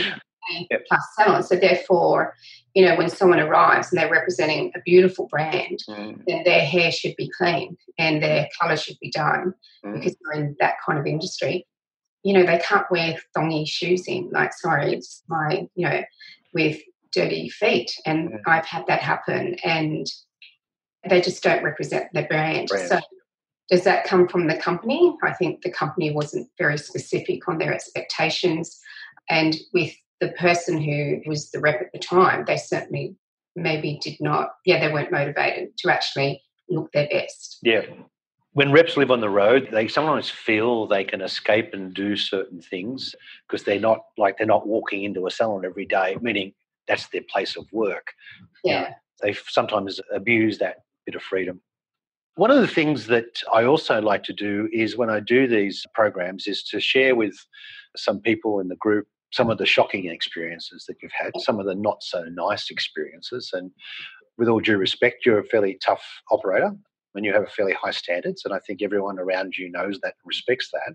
yep. 0.70 0.84
plus 0.88 1.04
salon. 1.16 1.42
So 1.42 1.56
therefore, 1.56 2.36
you 2.74 2.84
know, 2.86 2.94
when 2.94 3.10
someone 3.10 3.40
arrives 3.40 3.90
and 3.90 4.00
they're 4.00 4.08
representing 4.08 4.70
a 4.76 4.80
beautiful 4.84 5.26
brand, 5.26 5.80
mm. 5.88 6.22
then 6.28 6.44
their 6.44 6.64
hair 6.64 6.92
should 6.92 7.16
be 7.16 7.28
clean 7.36 7.76
and 7.98 8.22
their 8.22 8.48
colour 8.60 8.76
should 8.76 8.96
be 9.00 9.10
done 9.10 9.54
mm. 9.84 9.94
because 9.94 10.14
they're 10.14 10.40
in 10.40 10.56
that 10.60 10.74
kind 10.86 11.00
of 11.00 11.06
industry. 11.06 11.66
You 12.22 12.34
know, 12.34 12.46
they 12.46 12.58
can't 12.58 12.86
wear 12.88 13.18
thongy 13.36 13.66
shoes 13.68 14.06
in, 14.06 14.30
like, 14.30 14.52
sorry, 14.52 14.94
it's 14.94 15.24
my, 15.28 15.66
you 15.74 15.88
know, 15.88 16.02
with 16.54 16.80
dirty 17.12 17.48
feet. 17.48 17.92
And 18.06 18.34
mm. 18.34 18.40
I've 18.46 18.66
had 18.66 18.86
that 18.86 19.00
happen 19.00 19.56
and 19.64 20.06
they 21.10 21.20
just 21.20 21.42
don't 21.42 21.64
represent 21.64 22.06
their 22.12 22.28
brand. 22.28 22.68
brand. 22.68 22.88
So, 22.88 23.00
does 23.72 23.84
that 23.84 24.04
come 24.04 24.28
from 24.28 24.48
the 24.48 24.56
company? 24.58 25.16
I 25.22 25.32
think 25.32 25.62
the 25.62 25.70
company 25.70 26.12
wasn't 26.12 26.46
very 26.58 26.76
specific 26.76 27.48
on 27.48 27.56
their 27.56 27.72
expectations. 27.72 28.78
And 29.30 29.56
with 29.72 29.94
the 30.20 30.28
person 30.32 30.78
who 30.78 31.22
was 31.24 31.50
the 31.50 31.58
rep 31.58 31.80
at 31.80 31.90
the 31.90 31.98
time, 31.98 32.44
they 32.46 32.58
certainly 32.58 33.16
maybe 33.56 33.98
did 34.02 34.18
not, 34.20 34.50
yeah, 34.66 34.78
they 34.78 34.92
weren't 34.92 35.10
motivated 35.10 35.70
to 35.78 35.90
actually 35.90 36.42
look 36.68 36.92
their 36.92 37.08
best. 37.08 37.60
Yeah. 37.62 37.86
When 38.52 38.72
reps 38.72 38.98
live 38.98 39.10
on 39.10 39.22
the 39.22 39.30
road, 39.30 39.70
they 39.72 39.88
sometimes 39.88 40.28
feel 40.28 40.86
they 40.86 41.04
can 41.04 41.22
escape 41.22 41.72
and 41.72 41.94
do 41.94 42.14
certain 42.14 42.60
things 42.60 43.14
because 43.48 43.64
they're 43.64 43.80
not 43.80 44.00
like 44.18 44.36
they're 44.36 44.46
not 44.46 44.66
walking 44.66 45.04
into 45.04 45.26
a 45.26 45.30
salon 45.30 45.64
every 45.64 45.86
day, 45.86 46.18
meaning 46.20 46.52
that's 46.86 47.08
their 47.08 47.22
place 47.32 47.56
of 47.56 47.64
work. 47.72 48.12
Yeah. 48.64 48.90
They 49.22 49.32
sometimes 49.48 49.98
abuse 50.14 50.58
that 50.58 50.82
bit 51.06 51.14
of 51.14 51.22
freedom. 51.22 51.62
One 52.36 52.50
of 52.50 52.60
the 52.60 52.68
things 52.68 53.06
that 53.08 53.42
I 53.52 53.64
also 53.64 54.00
like 54.00 54.22
to 54.24 54.32
do 54.32 54.68
is 54.72 54.96
when 54.96 55.10
I 55.10 55.20
do 55.20 55.46
these 55.46 55.84
programs 55.94 56.46
is 56.46 56.62
to 56.64 56.80
share 56.80 57.14
with 57.14 57.34
some 57.96 58.20
people 58.20 58.60
in 58.60 58.68
the 58.68 58.76
group 58.76 59.06
some 59.32 59.50
of 59.50 59.58
the 59.58 59.66
shocking 59.66 60.06
experiences 60.06 60.84
that 60.86 60.96
you've 61.02 61.12
had, 61.12 61.32
some 61.38 61.58
of 61.58 61.66
the 61.66 61.74
not 61.74 62.02
so 62.02 62.24
nice 62.24 62.70
experiences. 62.70 63.50
And 63.52 63.70
with 64.38 64.48
all 64.48 64.60
due 64.60 64.76
respect, 64.76 65.26
you're 65.26 65.40
a 65.40 65.44
fairly 65.44 65.78
tough 65.84 66.02
operator 66.30 66.72
and 67.14 67.24
you 67.24 67.32
have 67.32 67.42
a 67.42 67.48
fairly 67.48 67.74
high 67.74 67.90
standards. 67.90 68.44
And 68.44 68.54
I 68.54 68.58
think 68.60 68.82
everyone 68.82 69.18
around 69.18 69.56
you 69.56 69.70
knows 69.70 69.98
that 70.02 70.14
and 70.22 70.26
respects 70.26 70.70
that. 70.72 70.94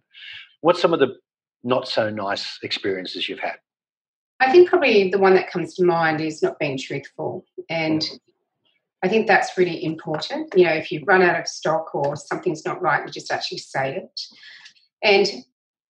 What's 0.61 0.81
some 0.81 0.93
of 0.93 0.99
the 0.99 1.15
not 1.63 1.87
so 1.87 2.09
nice 2.09 2.59
experiences 2.63 3.27
you've 3.27 3.39
had? 3.39 3.57
I 4.39 4.51
think 4.51 4.69
probably 4.69 5.09
the 5.09 5.17
one 5.17 5.33
that 5.33 5.49
comes 5.49 5.73
to 5.75 5.83
mind 5.83 6.21
is 6.21 6.43
not 6.43 6.59
being 6.59 6.77
truthful. 6.77 7.45
And 7.69 8.01
mm. 8.01 8.19
I 9.07 9.09
think 9.09 9.25
that's 9.25 9.57
really 9.57 9.85
important. 9.85 10.53
You 10.53 10.65
know, 10.65 10.73
if 10.73 10.91
you 10.91 11.01
run 11.05 11.21
out 11.21 11.39
of 11.39 11.47
stock 11.47 11.95
or 11.95 12.17
something's 12.17 12.65
not 12.65 12.81
right, 12.81 13.05
you 13.05 13.09
just 13.09 13.31
actually 13.31 13.59
say 13.59 13.95
it. 13.95 14.21
And 15.01 15.45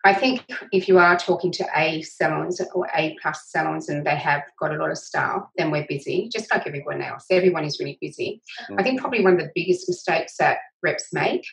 I 0.06 0.14
think 0.14 0.46
if 0.72 0.88
you 0.88 1.00
are 1.00 1.18
talking 1.18 1.52
to 1.54 1.66
A 1.76 2.02
salons 2.02 2.62
or 2.74 2.88
A 2.96 3.18
plus 3.22 3.46
salons 3.48 3.90
and 3.90 4.06
they 4.06 4.16
have 4.16 4.44
got 4.60 4.74
a 4.74 4.78
lot 4.78 4.92
of 4.92 4.98
staff, 4.98 5.44
then 5.58 5.72
we're 5.72 5.88
busy, 5.88 6.30
just 6.32 6.52
like 6.52 6.68
everyone 6.68 7.02
else. 7.02 7.26
Everyone 7.32 7.66
is 7.66 7.80
really 7.80 7.98
busy. 8.00 8.42
Mm. 8.70 8.80
I 8.80 8.84
think 8.84 9.02
probably 9.02 9.24
one 9.24 9.34
of 9.34 9.40
the 9.40 9.52
biggest 9.56 9.90
mistakes 9.90 10.38
that 10.38 10.60
reps 10.84 11.12
make 11.12 11.46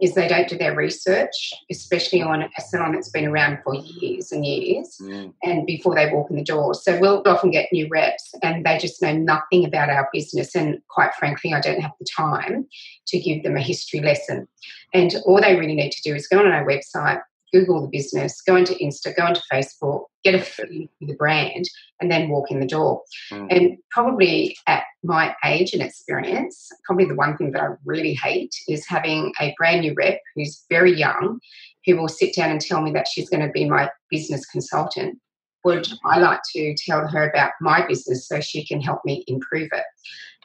is 0.00 0.14
they 0.14 0.28
don't 0.28 0.48
do 0.48 0.58
their 0.58 0.74
research, 0.74 1.52
especially 1.70 2.22
on 2.22 2.42
a 2.42 2.60
salon 2.60 2.92
that's 2.92 3.10
been 3.10 3.26
around 3.26 3.58
for 3.64 3.74
years 3.74 4.32
and 4.32 4.44
years 4.44 4.96
mm. 5.00 5.32
and 5.42 5.66
before 5.66 5.94
they 5.94 6.12
walk 6.12 6.30
in 6.30 6.36
the 6.36 6.44
door. 6.44 6.74
So 6.74 6.98
we'll 6.98 7.22
often 7.26 7.50
get 7.50 7.72
new 7.72 7.88
reps 7.90 8.34
and 8.42 8.64
they 8.64 8.78
just 8.78 9.00
know 9.00 9.12
nothing 9.12 9.64
about 9.64 9.90
our 9.90 10.08
business. 10.12 10.54
And 10.54 10.78
quite 10.88 11.14
frankly, 11.14 11.54
I 11.54 11.60
don't 11.60 11.80
have 11.80 11.92
the 11.98 12.06
time 12.16 12.66
to 13.08 13.18
give 13.18 13.42
them 13.42 13.56
a 13.56 13.60
history 13.60 14.00
lesson. 14.00 14.48
And 14.92 15.14
all 15.24 15.40
they 15.40 15.56
really 15.56 15.74
need 15.74 15.92
to 15.92 16.02
do 16.02 16.14
is 16.14 16.28
go 16.28 16.40
on 16.40 16.46
our 16.46 16.66
website, 16.66 17.20
Google 17.54 17.82
the 17.82 17.88
business, 17.88 18.40
go 18.42 18.56
into 18.56 18.74
Insta, 18.74 19.14
go 19.16 19.28
into 19.28 19.42
Facebook, 19.52 20.06
get 20.24 20.34
a 20.34 20.40
feel 20.40 20.88
for 20.98 21.06
the 21.06 21.14
brand, 21.14 21.68
and 22.00 22.10
then 22.10 22.28
walk 22.28 22.50
in 22.50 22.58
the 22.58 22.66
door. 22.66 23.02
Mm. 23.30 23.46
And 23.50 23.78
probably 23.92 24.56
at 24.66 24.82
my 25.04 25.36
age 25.44 25.72
and 25.72 25.82
experience, 25.82 26.68
probably 26.84 27.04
the 27.04 27.14
one 27.14 27.36
thing 27.36 27.52
that 27.52 27.62
I 27.62 27.68
really 27.84 28.14
hate 28.14 28.54
is 28.66 28.86
having 28.88 29.32
a 29.40 29.54
brand 29.56 29.82
new 29.82 29.94
rep 29.96 30.18
who's 30.34 30.64
very 30.68 30.92
young, 30.92 31.38
who 31.86 31.96
will 31.96 32.08
sit 32.08 32.34
down 32.34 32.50
and 32.50 32.60
tell 32.60 32.82
me 32.82 32.90
that 32.92 33.06
she's 33.06 33.30
going 33.30 33.46
to 33.46 33.52
be 33.52 33.68
my 33.68 33.88
business 34.10 34.44
consultant. 34.46 35.18
Would 35.64 35.86
I 36.04 36.18
like 36.18 36.40
to 36.56 36.74
tell 36.76 37.06
her 37.06 37.30
about 37.30 37.52
my 37.60 37.86
business 37.86 38.26
so 38.26 38.40
she 38.40 38.66
can 38.66 38.80
help 38.80 39.00
me 39.04 39.24
improve 39.28 39.68
it? 39.72 39.84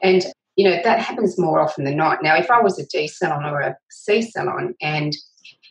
And 0.03 0.25
you 0.55 0.65
know 0.65 0.79
that 0.83 0.99
happens 0.99 1.39
more 1.39 1.61
often 1.61 1.85
than 1.85 1.95
not. 1.95 2.21
Now, 2.21 2.35
if 2.35 2.51
I 2.51 2.61
was 2.61 2.77
a 2.77 2.85
D 2.85 3.07
salon 3.07 3.45
or 3.45 3.61
a 3.61 3.77
C 3.89 4.21
salon 4.21 4.75
and 4.81 5.13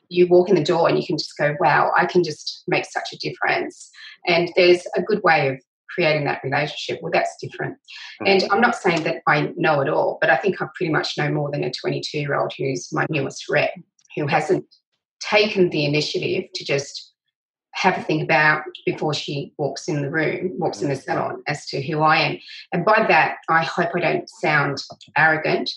you 0.09 0.27
walk 0.27 0.49
in 0.49 0.55
the 0.55 0.65
door 0.65 0.89
and 0.89 0.99
you 0.99 1.07
can 1.07 1.19
just 1.19 1.37
go, 1.37 1.55
wow, 1.61 1.91
I 1.97 2.07
can 2.07 2.25
just 2.25 2.63
make 2.67 2.85
such 2.87 3.13
a 3.13 3.19
difference. 3.19 3.91
And 4.27 4.51
there's 4.57 4.87
a 4.97 5.03
good 5.03 5.23
way 5.23 5.49
of 5.49 5.61
creating 5.91 6.25
that 6.25 6.43
relationship. 6.45 7.01
Well, 7.03 7.13
that's 7.13 7.37
different. 7.41 7.75
Mm-hmm. 8.23 8.27
And 8.27 8.53
I'm 8.53 8.61
not 8.61 8.77
saying 8.77 9.05
that 9.05 9.23
I 9.27 9.53
know 9.57 9.81
it 9.81 9.89
all, 9.89 10.19
but 10.21 10.31
I 10.31 10.37
think 10.37 10.61
I 10.61 10.67
pretty 10.75 10.93
much 10.93 11.17
know 11.19 11.31
more 11.31 11.51
than 11.51 11.65
a 11.65 11.73
22 11.73 12.19
year 12.19 12.39
old 12.39 12.53
who's 12.57 12.93
my 12.93 13.07
newest 13.11 13.49
rep, 13.49 13.71
who 14.17 14.27
hasn't 14.27 14.65
taken 15.21 15.71
the 15.71 15.85
initiative 15.85 16.45
to 16.55 16.65
just 16.65 17.13
have 17.75 17.97
a 17.97 18.03
think 18.03 18.23
about 18.23 18.63
before 18.85 19.15
she 19.15 19.53
walks 19.57 19.89
in 19.89 20.03
the 20.03 20.11
room, 20.11 20.53
walks 20.59 20.83
in 20.83 20.89
the 20.89 20.97
salon 20.97 21.43
as 21.47 21.67
to 21.67 21.81
who 21.81 22.01
I 22.01 22.17
am. 22.17 22.39
And 22.73 22.85
by 22.85 23.07
that, 23.09 23.37
I 23.49 23.63
hope 23.63 23.91
I 23.95 24.01
don't 24.01 24.29
sound 24.29 24.83
arrogant 25.17 25.71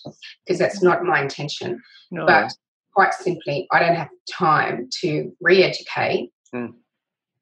because 0.46 0.58
that's 0.58 0.82
not 0.82 1.04
my 1.04 1.22
intention. 1.22 1.80
No. 2.10 2.26
But 2.26 2.54
quite 2.94 3.14
simply, 3.14 3.68
I 3.72 3.80
don't 3.80 3.96
have 3.96 4.10
time 4.30 4.90
to 5.02 5.32
re 5.42 5.64
educate 5.64 6.32
mm. 6.54 6.74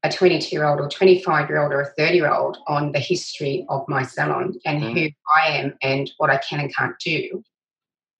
a 0.03 0.12
22 0.12 0.56
year 0.56 0.65
old 0.65 0.79
or 0.79 0.89
25 0.89 1.50
year 1.50 1.62
old 1.62 1.72
or 1.72 1.82
a 1.82 1.94
30 1.98 2.15
year 2.15 2.32
old 2.32 2.58
on 2.68 2.91
the 2.91 3.00
history 3.00 3.65
of 3.70 3.84
my 3.88 4.03
salon 4.03 4.56
and 4.65 4.84
mm. 4.84 4.94
who 4.94 5.10
I 5.36 5.50
am 5.58 5.74
and 5.82 6.12
what 6.18 6.29
I 6.29 6.38
can 6.38 6.60
and 6.60 6.75
can't 6.75 6.96
do. 7.03 7.44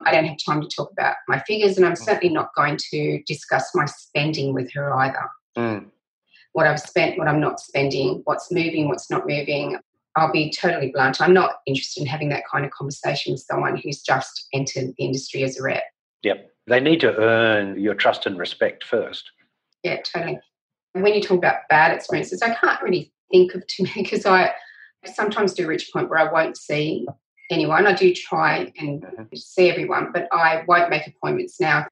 I 0.06 0.12
don't 0.12 0.26
have 0.26 0.38
time 0.46 0.62
to 0.62 0.68
talk 0.68 0.92
about 0.92 1.16
my 1.28 1.40
figures, 1.40 1.76
and 1.78 1.86
I'm 1.86 1.94
mm. 1.94 1.98
certainly 1.98 2.34
not 2.34 2.56
going 2.56 2.78
to 2.92 3.22
discuss 3.28 3.72
my 3.76 3.86
spending 3.86 4.54
with 4.54 4.72
her 4.74 4.94
either. 4.96 5.30
Mm. 5.58 5.88
What 6.54 6.68
I've 6.68 6.80
spent, 6.80 7.18
what 7.18 7.28
I'm 7.28 7.42
not 7.42 7.60
spending, 7.60 8.22
what's 8.24 8.52
moving, 8.52 8.88
what's 8.88 9.12
not 9.12 9.28
moving. 9.28 9.78
I'll 10.16 10.32
be 10.32 10.52
totally 10.52 10.92
blunt. 10.92 11.22
I'm 11.22 11.34
not 11.34 11.58
interested 11.68 12.02
in 12.02 12.08
having 12.08 12.30
that 12.30 12.44
kind 12.52 12.66
of 12.66 12.72
conversation 12.72 13.34
with 13.34 13.42
someone 13.42 13.78
who's 13.78 14.02
just 14.02 14.48
entered 14.54 14.94
the 14.98 15.04
industry 15.06 15.44
as 15.44 15.60
a 15.60 15.64
rep. 15.64 15.84
Yep. 16.24 16.50
They 16.70 16.80
need 16.80 17.00
to 17.02 17.16
earn 17.18 17.80
your 17.80 17.96
trust 17.96 18.26
and 18.26 18.38
respect 18.38 18.84
first. 18.84 19.32
Yeah, 19.84 19.98
totally. 20.02 20.40
And 20.94 21.04
when 21.04 21.14
you 21.16 21.22
talk 21.22 21.40
about 21.40 21.68
bad 21.70 21.92
experiences, 21.94 22.42
I 22.42 22.54
can't 22.54 22.82
really 22.82 23.12
think 23.32 23.56
of 23.56 23.66
too 23.68 23.84
many 23.84 24.04
because 24.04 24.26
I 24.26 24.54
sometimes 25.06 25.54
do 25.54 25.68
reach 25.68 25.90
a 25.90 25.92
point 25.92 26.10
where 26.10 26.20
I 26.20 26.32
won't 26.32 26.58
see 26.58 27.08
anyone. 27.50 27.88
I 27.88 27.94
do 27.94 28.14
try 28.14 28.72
and 28.78 29.02
mm-hmm. 29.02 29.36
see 29.36 29.70
everyone, 29.70 30.12
but 30.14 30.28
I 30.32 30.64
won't 30.68 30.90
make 30.90 31.08
appointments 31.08 31.60
now 31.60 31.88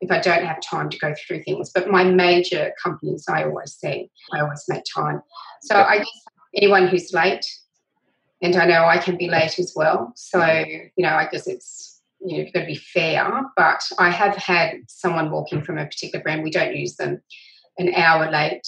if 0.00 0.10
I 0.10 0.18
don't 0.18 0.44
have 0.44 0.60
time 0.60 0.88
to 0.88 0.98
go 0.98 1.14
through 1.14 1.42
things. 1.42 1.70
But 1.74 1.88
my 1.88 2.04
major 2.04 2.72
companies, 2.82 3.26
I 3.28 3.44
always 3.44 3.74
see, 3.74 4.10
I 4.32 4.40
always 4.40 4.64
make 4.68 4.84
time. 4.92 5.22
So 5.62 5.76
I 5.76 5.98
guess 5.98 6.24
anyone 6.56 6.88
who's 6.88 7.12
late, 7.12 7.46
and 8.40 8.56
I 8.56 8.64
know 8.64 8.84
I 8.84 8.98
can 8.98 9.16
be 9.16 9.28
late 9.28 9.58
as 9.58 9.72
well. 9.76 10.12
So, 10.16 10.42
you 10.44 10.90
know, 10.98 11.10
I 11.10 11.28
guess 11.30 11.46
it's, 11.46 11.91
you 12.24 12.38
know, 12.44 12.50
got 12.52 12.60
to 12.60 12.66
be 12.66 12.76
fair. 12.76 13.30
But 13.56 13.82
I 13.98 14.10
have 14.10 14.36
had 14.36 14.76
someone 14.88 15.30
walking 15.30 15.62
from 15.62 15.78
a 15.78 15.86
particular 15.86 16.22
brand, 16.22 16.42
we 16.42 16.50
don't 16.50 16.76
use 16.76 16.96
them, 16.96 17.20
an 17.78 17.94
hour 17.94 18.30
late. 18.30 18.66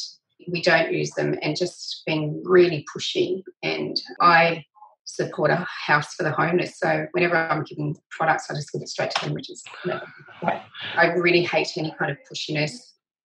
We 0.50 0.62
don't 0.62 0.92
use 0.92 1.10
them 1.12 1.36
and 1.42 1.56
just 1.56 2.02
being 2.06 2.42
really 2.44 2.84
pushy. 2.94 3.42
And 3.62 4.00
I 4.20 4.64
support 5.04 5.50
a 5.50 5.66
house 5.68 6.14
for 6.14 6.22
the 6.22 6.32
homeless. 6.32 6.78
So 6.78 7.06
whenever 7.12 7.36
I'm 7.36 7.64
giving 7.64 7.96
products, 8.10 8.50
I 8.50 8.54
just 8.54 8.72
give 8.72 8.82
it 8.82 8.88
straight 8.88 9.10
to 9.12 9.24
them, 9.24 9.34
which 9.34 9.50
is 9.50 9.62
I 10.96 11.06
really 11.16 11.42
hate 11.44 11.68
any 11.76 11.94
kind 11.98 12.10
of 12.10 12.18
pushiness. 12.30 12.72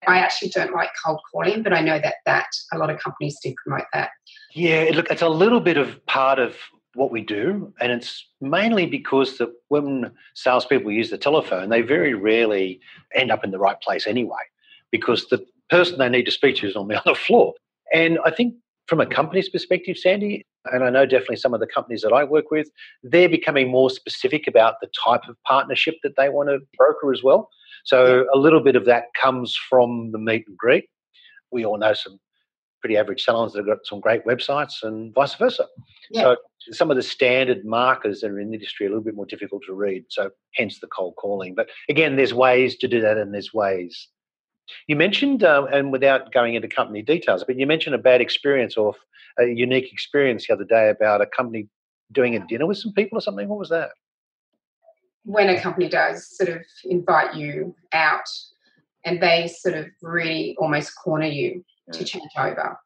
I 0.08 0.20
actually 0.20 0.50
don't 0.50 0.74
like 0.74 0.92
cold 1.04 1.20
calling, 1.32 1.62
but 1.62 1.74
I 1.74 1.82
know 1.82 2.00
that 2.00 2.16
that 2.26 2.48
a 2.72 2.78
lot 2.78 2.90
of 2.90 3.00
companies 3.00 3.38
do 3.44 3.54
promote 3.64 3.86
that. 3.94 4.12
Yeah, 4.54 4.92
look, 4.94 5.10
it's 5.12 5.22
a 5.22 5.30
little 5.30 5.60
bit 5.60 5.78
of 5.78 6.06
part 6.06 6.40
of 6.40 6.56
what 7.00 7.12
we 7.12 7.22
do, 7.22 7.74
and 7.80 7.92
it's 7.92 8.28
mainly 8.42 8.86
because 8.86 9.38
that 9.38 9.50
when 9.70 10.12
salespeople 10.36 10.92
use 10.92 11.10
the 11.10 11.18
telephone, 11.18 11.70
they 11.70 11.82
very 11.82 12.14
rarely 12.14 12.80
end 13.16 13.32
up 13.32 13.44
in 13.44 13.52
the 13.52 13.58
right 13.58 13.80
place 13.82 14.06
anyway, 14.06 14.44
because 14.92 15.28
the 15.30 15.44
person 15.70 15.98
they 15.98 16.10
need 16.10 16.26
to 16.26 16.32
speak 16.32 16.58
to 16.58 16.68
is 16.68 16.76
on 16.76 16.88
the 16.88 17.00
other 17.06 17.16
floor. 17.16 17.54
And 17.94 18.20
I 18.26 18.32
think 18.32 18.54
from 18.88 19.00
a 19.00 19.06
company's 19.06 19.50
perspective, 19.50 19.98
Sandy, 19.98 20.46
and 20.66 20.84
I 20.84 20.90
know 20.90 21.06
definitely 21.06 21.38
some 21.38 21.54
of 21.54 21.62
the 21.62 21.68
companies 21.68 22.02
that 22.02 22.12
I 22.12 22.24
work 22.24 22.52
with, 22.52 22.70
they're 23.02 23.30
becoming 23.30 23.70
more 23.70 23.90
specific 23.90 24.46
about 24.48 24.76
the 24.82 24.90
type 25.04 25.22
of 25.30 25.38
partnership 25.48 25.96
that 26.04 26.18
they 26.18 26.30
want 26.30 26.50
to 26.50 26.60
broker 26.78 27.14
as 27.14 27.24
well. 27.24 27.50
So 27.86 28.26
a 28.34 28.38
little 28.38 28.60
bit 28.60 28.76
of 28.76 28.86
that 28.86 29.06
comes 29.20 29.58
from 29.70 30.12
the 30.12 30.18
meet 30.18 30.46
and 30.48 30.58
greet. 30.58 30.86
We 31.50 31.66
all 31.66 31.78
know 31.78 31.94
some 31.94 32.20
pretty 32.80 32.98
average 32.98 33.24
salons 33.24 33.54
that 33.54 33.60
have 33.60 33.68
got 33.68 33.86
some 33.86 34.00
great 34.00 34.26
websites 34.26 34.84
and 34.84 35.14
vice 35.14 35.36
versa. 35.36 35.66
Yeah. 36.12 36.22
So 36.22 36.38
some 36.72 36.90
of 36.92 36.98
the 36.98 37.04
standard 37.04 37.66
markers 37.66 38.22
that 38.22 38.32
are 38.32 38.40
in 38.40 38.50
the 38.50 38.56
industry 38.56 38.86
are 38.86 38.90
a 38.90 38.92
little 38.92 39.04
bit 39.04 39.16
more 39.16 39.26
difficult 39.26 39.64
to 39.68 39.74
read. 39.74 40.06
So 40.10 40.32
hence 40.56 40.80
the 40.80 40.88
cold 40.88 41.16
calling. 41.16 41.56
But 41.56 41.70
again, 41.90 42.16
there's 42.16 42.34
ways 42.34 42.78
to 42.78 42.88
do 42.88 43.02
that 43.02 43.18
and 43.18 43.34
there's 43.34 43.54
ways. 43.54 44.08
You 44.88 44.96
mentioned, 44.96 45.44
uh, 45.44 45.66
and 45.72 45.92
without 45.92 46.32
going 46.32 46.56
into 46.56 46.68
company 46.68 47.02
details, 47.02 47.44
but 47.44 47.58
you 47.58 47.66
mentioned 47.66 47.96
a 47.96 48.00
bad 48.00 48.22
experience 48.22 48.78
or 48.78 48.96
a 49.40 49.48
unique 49.48 49.92
experience 49.92 50.48
the 50.48 50.54
other 50.54 50.64
day 50.64 50.90
about 50.90 51.22
a 51.22 51.26
company 51.26 51.68
doing 52.12 52.36
a 52.36 52.46
dinner 52.48 52.66
with 52.66 52.78
some 52.78 52.94
people 52.94 53.18
or 53.18 53.22
something. 53.22 53.48
What 53.48 53.60
was 53.60 53.70
that? 53.70 53.90
When 55.24 55.50
a 55.50 55.60
company 55.60 55.90
does 55.90 56.36
sort 56.38 56.50
of 56.50 56.62
invite 56.86 57.36
you 57.36 57.76
out 57.94 58.28
and 59.06 59.22
they 59.22 59.48
sort 59.48 59.76
of 59.76 59.88
really 60.02 60.56
almost 60.60 60.94
corner 60.96 61.28
you 61.28 61.64
to 61.94 62.04
change 62.04 62.32
over. 62.38 62.78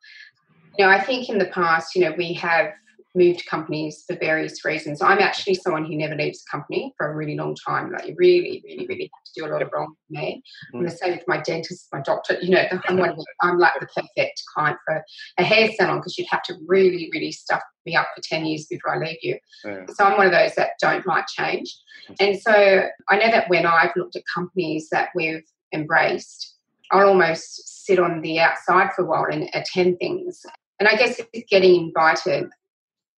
You 0.77 0.85
know, 0.85 0.91
I 0.91 0.99
think 0.99 1.29
in 1.29 1.37
the 1.37 1.45
past, 1.45 1.95
you 1.95 2.01
know, 2.01 2.13
we 2.17 2.33
have 2.33 2.73
moved 3.15 3.45
companies 3.45 4.03
for 4.07 4.15
various 4.15 4.65
reasons. 4.65 5.01
I'm 5.01 5.19
actually 5.19 5.55
someone 5.55 5.85
who 5.85 5.95
never 5.95 6.15
leaves 6.15 6.43
a 6.47 6.51
company 6.51 6.93
for 6.97 7.11
a 7.11 7.15
really 7.15 7.35
long 7.35 7.55
time. 7.67 7.91
Like 7.91 8.07
you 8.07 8.15
really, 8.17 8.61
really, 8.65 8.87
really 8.87 9.11
have 9.13 9.23
to 9.23 9.31
do 9.35 9.45
a 9.45 9.51
lot 9.51 9.61
of 9.61 9.69
wrong 9.71 9.93
for 9.93 10.13
me. 10.19 10.41
Mm. 10.73 10.79
I'm 10.79 10.85
the 10.85 10.91
same 10.91 11.11
with 11.11 11.27
my 11.27 11.39
dentist, 11.41 11.87
my 11.91 12.01
doctor. 12.01 12.37
You 12.41 12.51
know, 12.51 12.63
I'm 12.87 12.97
one 12.97 13.09
of 13.09 13.15
the, 13.15 13.25
I'm 13.41 13.59
like 13.59 13.73
the 13.79 13.87
perfect 13.87 14.41
client 14.53 14.77
for 14.85 15.03
a 15.37 15.43
hair 15.43 15.69
salon 15.75 15.99
because 15.99 16.17
you'd 16.17 16.27
have 16.31 16.43
to 16.43 16.55
really, 16.65 17.09
really 17.13 17.31
stuff 17.31 17.61
me 17.85 17.95
up 17.95 18.07
for 18.15 18.21
10 18.23 18.45
years 18.45 18.65
before 18.67 18.95
I 18.95 19.05
leave 19.05 19.17
you. 19.21 19.37
Yeah. 19.65 19.85
So 19.93 20.05
I'm 20.05 20.17
one 20.17 20.25
of 20.25 20.31
those 20.31 20.55
that 20.55 20.71
don't 20.81 21.05
like 21.05 21.25
change. 21.27 21.75
And 22.19 22.39
so 22.39 22.87
I 23.09 23.17
know 23.17 23.31
that 23.31 23.49
when 23.49 23.65
I've 23.65 23.91
looked 23.95 24.15
at 24.15 24.23
companies 24.33 24.89
that 24.91 25.09
we've 25.13 25.43
embraced, 25.73 26.52
I'll 26.93 27.09
almost 27.09 27.85
sit 27.85 27.99
on 27.99 28.21
the 28.21 28.39
outside 28.39 28.93
for 28.95 29.03
a 29.03 29.05
while 29.05 29.25
and 29.25 29.49
attend 29.53 29.97
things. 29.99 30.45
And 30.79 30.87
I 30.87 30.95
guess 30.95 31.19
getting 31.49 31.75
invited, 31.75 32.49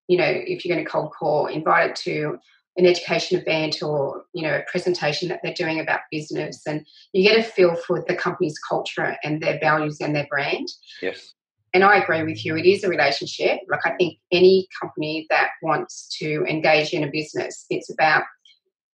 you 0.08 0.18
know, 0.18 0.30
if 0.30 0.64
you're 0.64 0.76
going 0.76 0.86
to 0.86 0.90
cold 0.90 1.12
call, 1.18 1.48
invited 1.48 1.96
to 1.98 2.38
an 2.78 2.86
education 2.86 3.40
event 3.40 3.82
or, 3.84 4.24
you 4.34 4.44
know, 4.44 4.56
a 4.56 4.64
presentation 4.70 5.30
that 5.30 5.40
they're 5.44 5.54
doing 5.54 5.80
about 5.80 6.02
business 6.12 6.62
and 6.66 6.86
you 7.14 7.28
get 7.28 7.38
a 7.38 7.44
feel 7.44 7.76
for 7.76 8.04
the 8.08 8.16
company's 8.16 8.58
culture 8.60 9.16
and 9.24 9.42
their 9.42 9.60
values 9.60 10.00
and 10.02 10.16
their 10.16 10.28
brand. 10.30 10.68
Yes. 11.02 11.34
And 11.74 11.84
I 11.84 11.98
agree 11.98 12.24
with 12.24 12.46
you, 12.46 12.56
it 12.56 12.66
is 12.66 12.84
a 12.84 12.90
relationship. 12.90 13.60
Like 13.70 13.86
I 13.86 13.96
think 13.96 14.20
any 14.32 14.68
company 14.80 15.26
that 15.30 15.50
wants 15.64 16.08
to 16.20 16.46
engage 16.48 16.94
in 16.94 17.04
a 17.04 17.12
business, 17.12 17.66
it's 17.70 17.92
about 17.92 18.24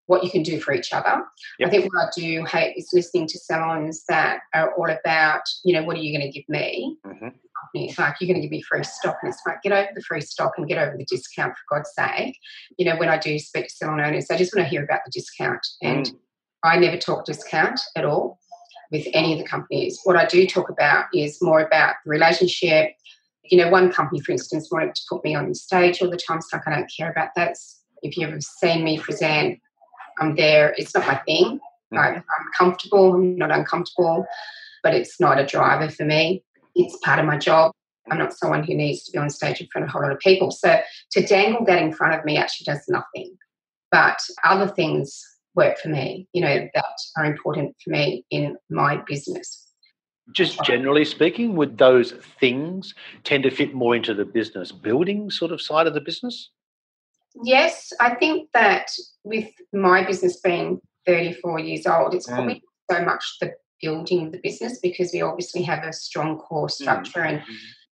what 0.08 0.24
you 0.24 0.30
can 0.30 0.42
do 0.42 0.58
for 0.58 0.72
each 0.72 0.92
other. 0.92 1.22
Yep. 1.58 1.68
I 1.68 1.70
think 1.70 1.92
what 1.92 2.06
I 2.06 2.08
do 2.16 2.44
hate 2.44 2.74
is 2.76 2.88
listening 2.92 3.26
to 3.28 3.38
salons 3.38 4.04
that 4.08 4.40
are 4.54 4.74
all 4.74 4.90
about, 4.90 5.42
you 5.64 5.74
know, 5.74 5.84
what 5.84 5.96
are 5.96 6.00
you 6.00 6.18
going 6.18 6.30
to 6.30 6.36
give 6.36 6.48
me? 6.48 6.96
Mm-hmm. 7.06 7.28
It's 7.74 7.98
like, 7.98 8.16
you're 8.18 8.26
going 8.26 8.40
to 8.40 8.46
give 8.46 8.50
me 8.50 8.62
free 8.62 8.82
stock. 8.84 9.18
And 9.22 9.30
it's 9.30 9.42
like, 9.46 9.60
get 9.62 9.72
over 9.72 9.90
the 9.94 10.00
free 10.00 10.22
stock 10.22 10.54
and 10.56 10.66
get 10.66 10.78
over 10.78 10.96
the 10.96 11.04
discount, 11.04 11.52
for 11.52 11.76
God's 11.76 11.92
sake. 11.94 12.38
You 12.78 12.86
know, 12.86 12.96
when 12.96 13.10
I 13.10 13.18
do 13.18 13.38
speak 13.38 13.66
to 13.68 13.74
salon 13.74 14.00
owners, 14.00 14.30
I 14.30 14.38
just 14.38 14.56
want 14.56 14.64
to 14.64 14.70
hear 14.70 14.82
about 14.82 15.00
the 15.04 15.12
discount. 15.12 15.66
And 15.82 16.06
mm. 16.06 16.16
I 16.64 16.78
never 16.78 16.96
talk 16.96 17.26
discount 17.26 17.78
at 17.94 18.06
all 18.06 18.38
with 18.90 19.06
any 19.12 19.34
of 19.34 19.38
the 19.38 19.44
companies. 19.44 20.00
What 20.04 20.16
I 20.16 20.24
do 20.24 20.46
talk 20.46 20.70
about 20.70 21.04
is 21.12 21.42
more 21.42 21.60
about 21.60 21.96
the 22.04 22.10
relationship. 22.10 22.92
You 23.44 23.58
know, 23.58 23.68
one 23.68 23.92
company, 23.92 24.20
for 24.20 24.32
instance, 24.32 24.70
wanted 24.72 24.94
to 24.94 25.02
put 25.10 25.22
me 25.22 25.34
on 25.34 25.48
the 25.48 25.54
stage 25.54 26.00
all 26.00 26.10
the 26.10 26.16
time. 26.16 26.38
It's 26.38 26.50
like, 26.50 26.66
I 26.66 26.74
don't 26.74 26.90
care 26.96 27.10
about 27.10 27.30
that. 27.36 27.58
If 28.00 28.16
you've 28.16 28.30
ever 28.30 28.40
seen 28.40 28.84
me 28.84 28.98
present, 28.98 29.58
I'm 30.20 30.34
there. 30.34 30.74
It's 30.76 30.94
not 30.94 31.06
my 31.06 31.16
thing. 31.26 31.60
Mm. 31.92 31.98
I'm 32.16 32.22
comfortable. 32.56 33.14
I'm 33.14 33.36
not 33.36 33.50
uncomfortable, 33.50 34.26
but 34.82 34.94
it's 34.94 35.18
not 35.20 35.38
a 35.38 35.46
driver 35.46 35.90
for 35.90 36.04
me. 36.04 36.42
It's 36.74 36.96
part 37.04 37.18
of 37.18 37.24
my 37.24 37.38
job. 37.38 37.72
I'm 38.10 38.18
not 38.18 38.32
someone 38.32 38.64
who 38.64 38.74
needs 38.74 39.04
to 39.04 39.12
be 39.12 39.18
on 39.18 39.30
stage 39.30 39.60
in 39.60 39.68
front 39.72 39.84
of 39.84 39.88
a 39.88 39.92
whole 39.92 40.02
lot 40.02 40.12
of 40.12 40.18
people. 40.18 40.50
So 40.50 40.80
to 41.12 41.26
dangle 41.26 41.64
that 41.66 41.82
in 41.82 41.92
front 41.92 42.14
of 42.18 42.24
me 42.24 42.36
actually 42.36 42.64
does 42.64 42.84
nothing. 42.88 43.36
But 43.90 44.18
other 44.44 44.68
things 44.68 45.22
work 45.54 45.78
for 45.78 45.88
me, 45.88 46.28
you 46.32 46.40
know, 46.40 46.68
that 46.74 46.84
are 47.16 47.24
important 47.24 47.74
for 47.82 47.90
me 47.90 48.24
in 48.30 48.56
my 48.70 49.02
business. 49.06 49.66
Just 50.32 50.62
generally 50.62 51.06
speaking, 51.06 51.56
would 51.56 51.78
those 51.78 52.12
things 52.38 52.94
tend 53.24 53.44
to 53.44 53.50
fit 53.50 53.74
more 53.74 53.96
into 53.96 54.12
the 54.12 54.26
business 54.26 54.72
building 54.72 55.30
sort 55.30 55.52
of 55.52 55.62
side 55.62 55.86
of 55.86 55.94
the 55.94 56.02
business? 56.02 56.50
Yes, 57.44 57.92
I 58.00 58.14
think 58.14 58.48
that 58.54 58.90
with 59.24 59.48
my 59.72 60.04
business 60.04 60.40
being 60.40 60.80
34 61.06 61.60
years 61.60 61.86
old, 61.86 62.14
it's 62.14 62.26
probably 62.26 62.56
mm. 62.56 62.94
so 62.96 63.04
much 63.04 63.24
the 63.40 63.52
building 63.80 64.26
of 64.26 64.32
the 64.32 64.40
business 64.42 64.78
because 64.80 65.10
we 65.12 65.22
obviously 65.22 65.62
have 65.62 65.84
a 65.84 65.92
strong 65.92 66.38
core 66.38 66.66
mm. 66.66 66.70
structure 66.70 67.20
mm. 67.20 67.28
and 67.28 67.42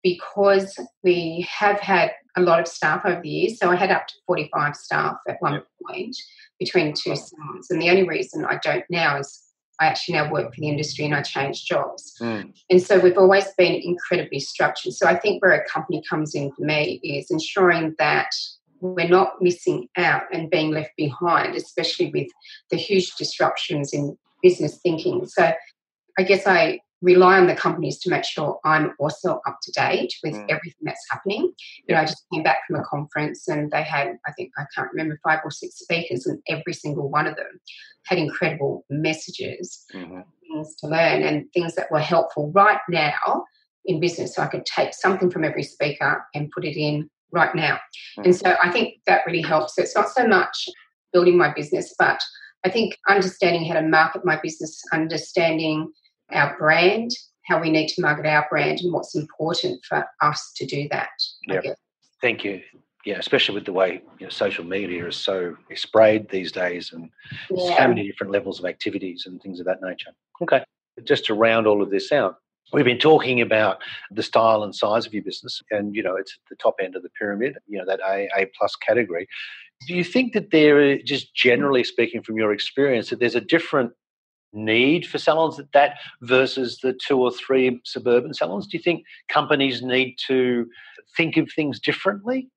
because 0.03 0.77
we 1.03 1.47
have 1.49 1.79
had 1.79 2.11
a 2.37 2.41
lot 2.41 2.59
of 2.59 2.67
staff 2.67 3.01
over 3.05 3.21
the 3.21 3.29
years. 3.29 3.59
So 3.59 3.69
I 3.69 3.75
had 3.75 3.91
up 3.91 4.07
to 4.07 4.13
45 4.27 4.75
staff 4.75 5.17
at 5.27 5.37
one 5.39 5.53
yep. 5.53 5.67
point 5.85 6.15
between 6.57 6.93
two 6.93 7.15
salons. 7.15 7.67
And 7.69 7.81
the 7.81 7.89
only 7.89 8.07
reason 8.07 8.45
I 8.45 8.59
don't 8.63 8.85
now 8.89 9.19
is 9.19 9.43
I 9.79 9.87
actually 9.87 10.15
now 10.15 10.31
work 10.31 10.53
for 10.53 10.61
the 10.61 10.69
industry 10.69 11.05
and 11.05 11.15
I 11.15 11.21
changed 11.21 11.67
jobs. 11.67 12.15
Mm. 12.21 12.53
And 12.69 12.81
so 12.81 12.99
we've 12.99 13.17
always 13.17 13.47
been 13.57 13.81
incredibly 13.81 14.39
structured. 14.39 14.93
So 14.93 15.07
I 15.07 15.17
think 15.17 15.41
where 15.41 15.53
a 15.53 15.67
company 15.69 16.03
comes 16.09 16.35
in 16.35 16.51
for 16.51 16.63
me 16.63 16.99
is 17.03 17.31
ensuring 17.31 17.95
that 17.97 18.29
we're 18.81 19.07
not 19.07 19.41
missing 19.41 19.87
out 19.97 20.23
and 20.31 20.49
being 20.49 20.71
left 20.71 20.91
behind, 20.97 21.55
especially 21.55 22.11
with 22.13 22.27
the 22.71 22.77
huge 22.77 23.15
disruptions 23.15 23.93
in 23.93 24.17
business 24.41 24.79
thinking. 24.81 25.25
So 25.25 25.51
I 26.17 26.23
guess 26.23 26.47
I 26.47 26.79
rely 27.01 27.37
on 27.37 27.47
the 27.47 27.55
companies 27.55 27.97
to 27.99 28.09
make 28.09 28.25
sure 28.25 28.59
I'm 28.65 28.93
also 28.99 29.39
up 29.47 29.59
to 29.63 29.71
date 29.71 30.13
with 30.23 30.33
mm. 30.33 30.45
everything 30.49 30.81
that's 30.81 31.05
happening. 31.09 31.53
You 31.87 31.95
know, 31.95 32.01
I 32.01 32.05
just 32.05 32.25
came 32.33 32.43
back 32.43 32.59
from 32.67 32.79
a 32.79 32.83
conference 32.83 33.47
and 33.47 33.71
they 33.71 33.83
had, 33.83 34.17
I 34.25 34.33
think, 34.33 34.51
I 34.57 34.65
can't 34.75 34.89
remember, 34.91 35.19
five 35.23 35.39
or 35.43 35.51
six 35.51 35.79
speakers, 35.79 36.25
and 36.25 36.41
every 36.49 36.73
single 36.73 37.09
one 37.09 37.25
of 37.25 37.37
them 37.37 37.59
had 38.05 38.17
incredible 38.17 38.85
messages, 38.89 39.85
mm-hmm. 39.93 40.21
things 40.41 40.75
to 40.75 40.87
learn, 40.87 41.23
and 41.23 41.45
things 41.53 41.75
that 41.75 41.91
were 41.91 41.99
helpful 41.99 42.51
right 42.53 42.81
now 42.89 43.45
in 43.85 44.01
business. 44.01 44.35
So 44.35 44.41
I 44.41 44.47
could 44.47 44.65
take 44.65 44.93
something 44.93 45.31
from 45.31 45.45
every 45.45 45.63
speaker 45.63 46.25
and 46.35 46.51
put 46.51 46.65
it 46.65 46.77
in 46.77 47.09
right 47.31 47.53
now. 47.55 47.79
Mm. 48.17 48.25
And 48.25 48.35
so 48.35 48.55
I 48.63 48.71
think 48.71 48.95
that 49.07 49.21
really 49.25 49.41
helps. 49.41 49.75
So 49.75 49.81
it's 49.81 49.95
not 49.95 50.09
so 50.09 50.27
much 50.27 50.69
building 51.13 51.37
my 51.37 51.53
business, 51.53 51.93
but 51.97 52.21
I 52.65 52.69
think 52.69 52.97
understanding 53.07 53.65
how 53.65 53.79
to 53.79 53.87
market 53.87 54.25
my 54.25 54.39
business, 54.41 54.81
understanding 54.91 55.91
our 56.31 56.57
brand, 56.57 57.11
how 57.45 57.59
we 57.59 57.71
need 57.71 57.87
to 57.89 58.01
market 58.01 58.25
our 58.25 58.45
brand, 58.49 58.79
and 58.79 58.93
what's 58.93 59.15
important 59.15 59.83
for 59.87 60.05
us 60.21 60.51
to 60.57 60.65
do 60.65 60.87
that. 60.91 61.09
Yep. 61.47 61.77
Thank 62.21 62.43
you. 62.43 62.61
Yeah, 63.05 63.17
especially 63.17 63.55
with 63.55 63.65
the 63.65 63.73
way 63.73 64.01
you 64.19 64.25
know, 64.25 64.29
social 64.29 64.65
media 64.65 65.07
is 65.07 65.15
so 65.15 65.55
sprayed 65.73 66.29
these 66.29 66.51
days 66.51 66.91
and 66.91 67.09
yeah. 67.49 67.77
so 67.77 67.87
many 67.87 68.05
different 68.05 68.33
levels 68.33 68.59
of 68.59 68.65
activities 68.65 69.23
and 69.25 69.41
things 69.41 69.59
of 69.59 69.65
that 69.67 69.81
nature. 69.81 70.11
Okay. 70.41 70.63
Just 71.05 71.25
to 71.25 71.33
round 71.33 71.65
all 71.65 71.81
of 71.81 71.89
this 71.89 72.11
out, 72.11 72.35
We've 72.71 72.85
been 72.85 72.99
talking 72.99 73.41
about 73.41 73.81
the 74.11 74.21
style 74.21 74.63
and 74.63 74.75
size 74.75 75.05
of 75.05 75.13
your 75.13 75.23
business, 75.23 75.61
and 75.71 75.95
you 75.95 76.03
know 76.03 76.15
it's 76.15 76.33
at 76.33 76.49
the 76.49 76.55
top 76.55 76.75
end 76.81 76.95
of 76.95 77.03
the 77.03 77.09
pyramid. 77.09 77.57
You 77.67 77.79
know 77.79 77.85
that 77.85 77.99
A 78.07 78.29
A 78.37 78.45
plus 78.57 78.75
category. 78.75 79.27
Do 79.87 79.95
you 79.95 80.03
think 80.03 80.33
that 80.33 80.51
there, 80.51 80.97
just 80.99 81.33
generally 81.33 81.83
speaking 81.83 82.21
from 82.21 82.37
your 82.37 82.53
experience, 82.53 83.09
that 83.09 83.19
there's 83.19 83.35
a 83.35 83.41
different 83.41 83.91
need 84.51 85.05
for 85.07 85.17
salons 85.17 85.59
at 85.59 85.71
that 85.73 85.99
versus 86.21 86.79
the 86.79 86.93
two 86.93 87.19
or 87.19 87.31
three 87.31 87.79
suburban 87.85 88.33
salons? 88.33 88.67
Do 88.67 88.77
you 88.77 88.83
think 88.83 89.03
companies 89.29 89.81
need 89.81 90.17
to 90.27 90.67
think 91.15 91.37
of 91.37 91.49
things 91.55 91.79
differently? 91.79 92.49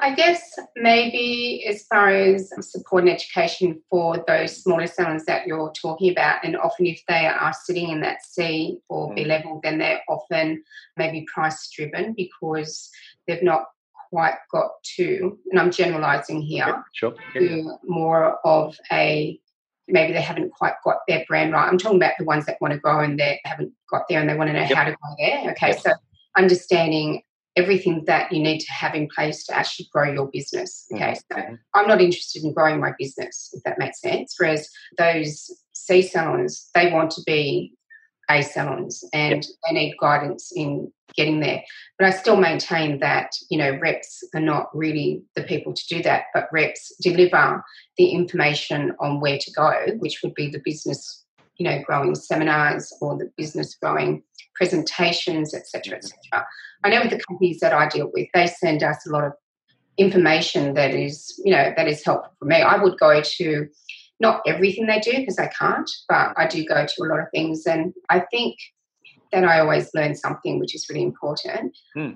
I 0.00 0.14
guess 0.14 0.58
maybe 0.76 1.64
as 1.66 1.82
far 1.84 2.08
as 2.08 2.52
support 2.60 3.02
and 3.02 3.12
education 3.12 3.82
for 3.90 4.24
those 4.28 4.62
smaller 4.62 4.86
salons 4.86 5.24
that 5.24 5.46
you're 5.46 5.72
talking 5.72 6.12
about, 6.12 6.44
and 6.44 6.56
often 6.56 6.86
if 6.86 7.02
they 7.08 7.26
are 7.26 7.52
sitting 7.52 7.90
in 7.90 8.00
that 8.02 8.24
C 8.24 8.78
or 8.88 9.12
B 9.14 9.24
mm. 9.24 9.26
level, 9.26 9.60
then 9.62 9.78
they're 9.78 10.02
often 10.08 10.62
maybe 10.96 11.26
price 11.32 11.68
driven 11.74 12.14
because 12.16 12.90
they've 13.26 13.42
not 13.42 13.64
quite 14.10 14.36
got 14.52 14.70
to, 14.96 15.36
and 15.50 15.58
I'm 15.58 15.72
generalizing 15.72 16.42
here, 16.42 16.84
sure. 16.94 17.14
to 17.34 17.76
more 17.84 18.38
of 18.46 18.76
a 18.92 19.38
maybe 19.88 20.12
they 20.12 20.20
haven't 20.20 20.52
quite 20.52 20.74
got 20.84 20.98
their 21.08 21.24
brand 21.26 21.52
right. 21.52 21.66
I'm 21.66 21.78
talking 21.78 21.96
about 21.96 22.12
the 22.18 22.24
ones 22.24 22.46
that 22.46 22.60
want 22.60 22.74
to 22.74 22.78
grow 22.78 23.00
and 23.00 23.18
they 23.18 23.40
haven't 23.44 23.72
got 23.90 24.02
there 24.08 24.20
and 24.20 24.28
they 24.28 24.34
want 24.34 24.48
to 24.48 24.52
know 24.52 24.60
yep. 24.60 24.72
how 24.72 24.84
to 24.84 24.90
go 24.90 25.14
there. 25.18 25.50
Okay, 25.52 25.68
yep. 25.68 25.80
so 25.80 25.92
understanding 26.36 27.22
everything 27.58 28.04
that 28.06 28.32
you 28.32 28.40
need 28.40 28.60
to 28.60 28.72
have 28.72 28.94
in 28.94 29.08
place 29.14 29.44
to 29.46 29.56
actually 29.56 29.88
grow 29.92 30.12
your 30.12 30.30
business. 30.32 30.86
Mm-hmm. 30.92 31.02
Okay, 31.02 31.14
so 31.32 31.58
I'm 31.74 31.88
not 31.88 32.00
interested 32.00 32.44
in 32.44 32.54
growing 32.54 32.80
my 32.80 32.92
business, 32.98 33.50
if 33.52 33.62
that 33.64 33.78
makes 33.78 34.00
sense. 34.00 34.34
Whereas 34.38 34.70
those 34.96 35.50
C 35.72 36.02
salons, 36.02 36.70
they 36.74 36.92
want 36.92 37.10
to 37.12 37.22
be 37.26 37.74
A 38.30 38.42
salons 38.42 39.04
and 39.12 39.44
they 39.66 39.74
need 39.74 39.96
guidance 40.00 40.52
in 40.54 40.92
getting 41.16 41.40
there. 41.40 41.62
But 41.98 42.06
I 42.06 42.10
still 42.10 42.36
maintain 42.36 43.00
that, 43.00 43.30
you 43.50 43.58
know, 43.58 43.76
reps 43.80 44.22
are 44.34 44.40
not 44.40 44.68
really 44.72 45.22
the 45.34 45.42
people 45.42 45.72
to 45.74 45.86
do 45.88 46.02
that, 46.02 46.24
but 46.32 46.48
reps 46.52 46.94
deliver 47.02 47.64
the 47.96 48.10
information 48.10 48.94
on 49.00 49.20
where 49.20 49.38
to 49.38 49.50
go, 49.52 49.72
which 49.98 50.20
would 50.22 50.34
be 50.34 50.48
the 50.48 50.62
business, 50.64 51.24
you 51.56 51.68
know, 51.68 51.82
growing 51.84 52.14
seminars 52.14 52.92
or 53.00 53.18
the 53.18 53.30
business 53.36 53.74
growing 53.74 54.22
presentations, 54.58 55.54
etc., 55.54 55.96
etc. 55.96 56.46
I 56.84 56.90
know 56.90 57.00
with 57.00 57.10
the 57.10 57.20
companies 57.26 57.60
that 57.60 57.72
I 57.72 57.88
deal 57.88 58.10
with, 58.12 58.28
they 58.34 58.46
send 58.46 58.82
us 58.82 59.06
a 59.06 59.10
lot 59.10 59.24
of 59.24 59.32
information 59.96 60.74
that 60.74 60.92
is, 60.92 61.40
you 61.44 61.52
know, 61.52 61.72
that 61.76 61.88
is 61.88 62.04
helpful 62.04 62.32
for 62.38 62.44
me. 62.44 62.56
I 62.56 62.82
would 62.82 62.98
go 62.98 63.22
to 63.22 63.66
not 64.20 64.42
everything 64.46 64.86
they 64.86 65.00
do 65.00 65.12
because 65.12 65.38
I 65.38 65.46
can't, 65.46 65.90
but 66.08 66.34
I 66.36 66.46
do 66.46 66.64
go 66.64 66.84
to 66.86 67.02
a 67.02 67.06
lot 67.06 67.20
of 67.20 67.26
things, 67.32 67.66
and 67.66 67.94
I 68.10 68.20
think 68.30 68.56
that 69.32 69.44
I 69.44 69.60
always 69.60 69.90
learn 69.94 70.14
something, 70.14 70.58
which 70.58 70.74
is 70.74 70.86
really 70.88 71.02
important. 71.02 71.76
Hmm. 71.94 72.12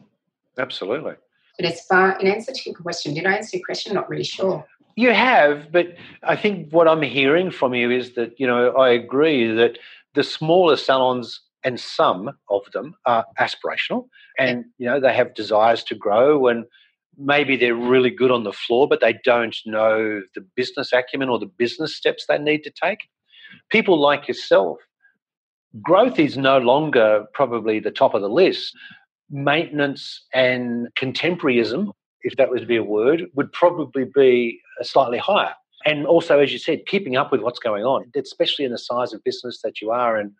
Absolutely. 0.58 1.14
But 1.58 1.66
as 1.66 1.84
far 1.84 2.18
in 2.18 2.26
answer 2.26 2.52
to 2.52 2.60
your 2.66 2.74
question, 2.74 3.14
did 3.14 3.26
I 3.26 3.34
answer 3.34 3.56
your 3.56 3.64
question? 3.64 3.94
Not 3.94 4.08
really 4.08 4.24
sure. 4.24 4.64
You 4.96 5.12
have, 5.12 5.72
but 5.72 5.94
I 6.22 6.36
think 6.36 6.70
what 6.70 6.88
I'm 6.88 7.02
hearing 7.02 7.50
from 7.50 7.74
you 7.74 7.90
is 7.90 8.14
that 8.14 8.38
you 8.38 8.46
know 8.46 8.72
I 8.72 8.90
agree 8.90 9.52
that 9.54 9.78
the 10.14 10.22
smaller 10.22 10.76
salons 10.76 11.40
and 11.64 11.78
some 11.78 12.30
of 12.50 12.62
them 12.72 12.94
are 13.06 13.24
aspirational 13.38 14.06
and 14.38 14.64
you 14.78 14.86
know 14.86 15.00
they 15.00 15.12
have 15.12 15.34
desires 15.34 15.84
to 15.84 15.94
grow 15.94 16.48
and 16.48 16.64
maybe 17.18 17.56
they're 17.56 17.74
really 17.74 18.10
good 18.10 18.30
on 18.30 18.44
the 18.44 18.52
floor 18.52 18.88
but 18.88 19.00
they 19.00 19.18
don't 19.24 19.56
know 19.66 20.22
the 20.34 20.44
business 20.56 20.92
acumen 20.92 21.28
or 21.28 21.38
the 21.38 21.50
business 21.58 21.96
steps 21.96 22.24
they 22.26 22.38
need 22.38 22.62
to 22.64 22.70
take. 22.70 23.00
People 23.70 24.00
like 24.00 24.28
yourself 24.28 24.78
mm. 25.76 25.82
growth 25.82 26.18
is 26.18 26.36
no 26.36 26.58
longer 26.58 27.24
probably 27.34 27.78
the 27.80 27.90
top 27.90 28.14
of 28.14 28.22
the 28.22 28.28
list. 28.28 28.74
Maintenance 29.30 30.24
and 30.34 30.88
contemporaryism 30.96 31.86
mm. 31.86 31.92
if 32.22 32.36
that 32.36 32.50
was 32.50 32.62
to 32.62 32.66
be 32.66 32.76
a 32.76 32.84
word 32.84 33.26
would 33.34 33.52
probably 33.52 34.04
be 34.04 34.60
uh, 34.80 34.84
slightly 34.84 35.18
higher. 35.18 35.54
And 35.84 36.06
also 36.06 36.38
as 36.38 36.52
you 36.52 36.58
said 36.58 36.86
keeping 36.86 37.16
up 37.16 37.30
with 37.30 37.42
what's 37.42 37.58
going 37.58 37.84
on 37.84 38.10
especially 38.16 38.64
in 38.64 38.72
the 38.72 38.78
size 38.78 39.12
of 39.12 39.22
business 39.24 39.60
that 39.62 39.80
you 39.80 39.90
are 39.90 40.16
and 40.16 40.32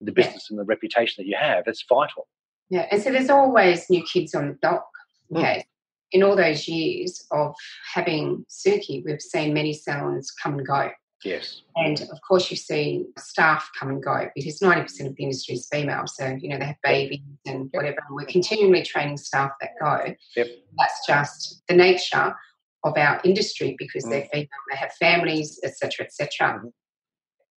the 0.00 0.12
business 0.12 0.48
yeah. 0.48 0.54
and 0.54 0.58
the 0.58 0.64
reputation 0.64 1.22
that 1.22 1.28
you 1.28 1.36
have. 1.38 1.64
It's 1.66 1.84
vital. 1.88 2.26
Yeah, 2.70 2.86
and 2.90 3.02
so 3.02 3.10
there's 3.10 3.30
always 3.30 3.88
new 3.90 4.02
kids 4.04 4.34
on 4.34 4.48
the 4.48 4.54
block. 4.54 4.88
Hmm. 5.30 5.38
Okay. 5.38 5.58
Mm. 5.58 5.64
In 6.12 6.22
all 6.24 6.34
those 6.34 6.66
years 6.66 7.24
of 7.30 7.54
having 7.94 8.44
Suki, 8.50 9.04
we've 9.04 9.22
seen 9.22 9.54
many 9.54 9.72
salons 9.72 10.32
come 10.42 10.58
and 10.58 10.66
go. 10.66 10.90
Yes. 11.24 11.62
And 11.76 12.00
of 12.00 12.18
course, 12.26 12.50
you 12.50 12.56
see 12.56 13.04
staff 13.18 13.70
come 13.78 13.90
and 13.90 14.02
go 14.02 14.28
because 14.34 14.58
90% 14.58 15.06
of 15.06 15.14
the 15.14 15.22
industry 15.22 15.54
is 15.54 15.68
female. 15.70 16.06
So, 16.06 16.36
you 16.40 16.48
know, 16.48 16.58
they 16.58 16.64
have 16.64 16.82
babies 16.82 17.20
and 17.46 17.68
whatever. 17.72 17.98
And 18.08 18.16
we're 18.16 18.24
continually 18.24 18.82
training 18.82 19.18
staff 19.18 19.52
that 19.60 19.70
go. 19.80 20.14
Yep. 20.34 20.46
That's 20.78 21.06
just 21.06 21.62
the 21.68 21.76
nature 21.76 22.34
of 22.82 22.96
our 22.96 23.20
industry 23.22 23.76
because 23.78 24.04
mm. 24.04 24.10
they're 24.10 24.28
female, 24.32 24.48
they 24.70 24.76
have 24.76 24.92
families, 24.94 25.60
etc., 25.62 26.06
etc. 26.06 26.54
Mm-hmm 26.54 26.68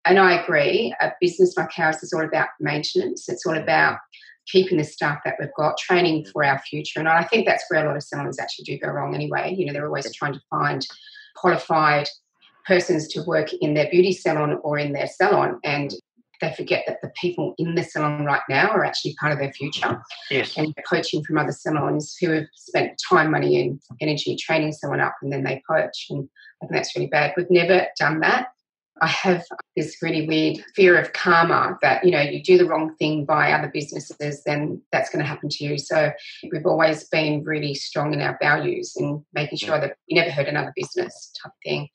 and 0.05 0.19
I 0.19 0.41
agree, 0.41 0.95
a 1.01 1.13
business 1.21 1.57
like 1.57 1.79
ours 1.79 2.03
is 2.03 2.13
all 2.13 2.25
about 2.25 2.49
maintenance. 2.59 3.29
It's 3.29 3.45
all 3.47 3.57
about 3.57 3.99
keeping 4.47 4.79
the 4.79 4.85
staff 4.85 5.19
that 5.25 5.37
we've 5.39 5.55
got, 5.57 5.79
training 5.79 6.27
for 6.33 6.45
our 6.45 6.59
future. 6.61 6.99
And 6.99 7.09
I 7.09 7.25
think 7.25 7.47
that's 7.47 7.65
where 7.69 7.85
a 7.85 7.89
lot 7.89 7.97
of 7.97 8.03
salons 8.03 8.39
actually 8.39 8.65
do 8.65 8.79
go 8.79 8.89
wrong 8.89 9.15
anyway. 9.15 9.55
You 9.57 9.67
know, 9.67 9.73
they're 9.73 9.87
always 9.87 10.13
trying 10.15 10.33
to 10.33 10.41
find 10.51 10.87
qualified 11.37 12.09
persons 12.67 13.09
to 13.09 13.23
work 13.23 13.53
in 13.61 13.75
their 13.75 13.89
beauty 13.91 14.13
salon 14.13 14.59
or 14.63 14.79
in 14.79 14.93
their 14.93 15.07
salon. 15.07 15.61
And 15.65 15.93
they 16.41 16.53
forget 16.55 16.85
that 16.87 17.03
the 17.03 17.13
people 17.21 17.55
in 17.59 17.75
the 17.75 17.83
salon 17.83 18.25
right 18.25 18.43
now 18.49 18.71
are 18.71 18.85
actually 18.85 19.15
part 19.21 19.33
of 19.33 19.39
their 19.39 19.53
future. 19.53 20.01
Yes. 20.31 20.57
And 20.57 20.75
coaching 20.89 21.23
from 21.23 21.39
other 21.39 21.53
salons 21.53 22.17
who 22.21 22.31
have 22.31 22.47
spent 22.55 23.01
time, 23.09 23.31
money, 23.31 23.61
and 23.61 23.81
energy 24.01 24.37
training 24.37 24.73
someone 24.73 25.01
up 25.01 25.17
and 25.23 25.33
then 25.33 25.45
they 25.45 25.63
coach. 25.69 26.07
And 26.11 26.29
I 26.63 26.67
think 26.67 26.73
that's 26.73 26.97
really 26.97 27.09
bad. 27.09 27.35
We've 27.37 27.51
never 27.51 27.87
done 27.99 28.21
that. 28.21 28.49
I 29.01 29.07
have 29.07 29.45
this 29.77 29.97
really 30.03 30.27
weird 30.27 30.65
fear 30.75 30.99
of 30.99 31.13
karma 31.13 31.79
that, 31.83 32.05
you 32.05 32.11
know, 32.11 32.21
you 32.21 32.43
do 32.43 32.59
the 32.59 32.67
wrong 32.67 32.95
thing 32.97 33.25
by 33.25 33.53
other 33.53 33.71
businesses, 33.73 34.43
then 34.45 34.83
that's 34.93 35.11
going 35.11 35.23
to 35.23 35.29
happen 35.29 35.49
to 35.49 35.65
you. 35.65 35.79
So 35.79 36.13
we've 36.53 36.67
always 36.67 37.05
been 37.09 37.43
really 37.45 37.75
strong 37.75 38.13
in 38.13 38.21
our 38.21 38.37
values 38.41 38.95
and 38.97 39.23
making 39.33 39.59
sure 39.59 39.79
mm. 39.79 39.83
that 39.83 39.97
you 40.07 40.21
never 40.21 40.31
hurt 40.31 40.49
another 40.49 40.73
business 40.77 41.33
type 41.43 41.53
thing. 41.65 41.89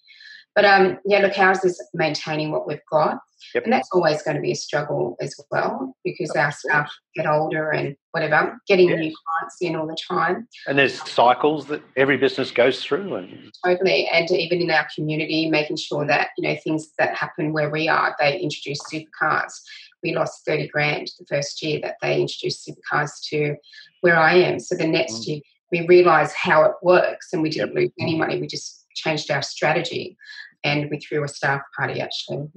But 0.56 0.66
um, 0.66 0.98
yeah, 1.06 1.20
look, 1.20 1.38
ours 1.38 1.64
is 1.66 1.82
maintaining 1.94 2.52
what 2.52 2.66
we've 2.66 2.80
got. 2.90 3.20
Yep. 3.54 3.66
And 3.66 3.74
that's 3.74 3.90
always 3.92 4.24
going 4.24 4.36
to 4.36 4.42
be 4.42 4.52
a 4.52 4.56
struggle 4.56 5.18
as 5.22 5.36
well 5.52 5.96
because 6.04 6.32
our 6.32 6.52
staff 6.52 6.92
get 7.16 7.28
older 7.28 7.72
and 7.72 7.96
whatever, 8.12 8.58
getting 8.68 8.88
new 8.88 8.96
clients 8.96 9.58
in 9.62 9.76
all 9.76 9.86
the 9.86 9.98
time. 10.10 10.48
And 10.68 10.80
there's 10.80 11.08
cycles 11.10 11.68
that 11.68 11.82
every 11.96 12.18
business 12.18 12.52
goes 12.52 12.84
through. 12.84 13.16
And 13.16 13.54
totally. 13.64 14.08
And 14.08 14.32
even 14.32 14.62
in 14.62 14.72
our 14.72 14.88
community, 14.96 15.50
making 15.50 15.78
sure 15.78 16.08
that, 16.08 16.30
you 16.38 16.48
know, 16.48 16.56
things 16.64 16.92
that 16.98 17.16
happen 17.16 17.54
where 17.54 17.70
we 17.70 17.88
are, 17.88 18.16
they 18.20 18.40
introduce 18.40 18.80
supercars. 18.92 19.54
We 20.02 20.16
lost 20.16 20.46
30 20.46 20.70
grand 20.70 21.12
the 21.20 21.26
first 21.26 21.62
year 21.62 21.80
that 21.82 21.96
they 22.02 22.22
introduced 22.22 22.68
supercars 22.68 23.12
to 23.30 23.56
where 24.02 24.18
I 24.18 24.36
am. 24.36 24.60
So 24.60 24.76
the 24.76 24.88
next 24.88 25.22
mm. 25.22 25.28
year 25.28 25.42
we 25.72 25.86
realised 25.88 26.36
how 26.36 26.64
it 26.64 26.74
works 26.82 27.34
and 27.34 27.42
we 27.42 27.50
didn't 27.50 27.70
yep. 27.70 27.76
lose 27.76 27.92
any 28.00 28.18
money. 28.18 28.40
We 28.40 28.48
just 28.48 28.86
changed 28.96 29.30
our 29.30 29.42
strategy 29.42 30.18
and 30.66 30.90
we 30.90 31.00
threw 31.00 31.24
a 31.24 31.28
staff 31.28 31.62
party 31.78 32.02
actually 32.02 32.50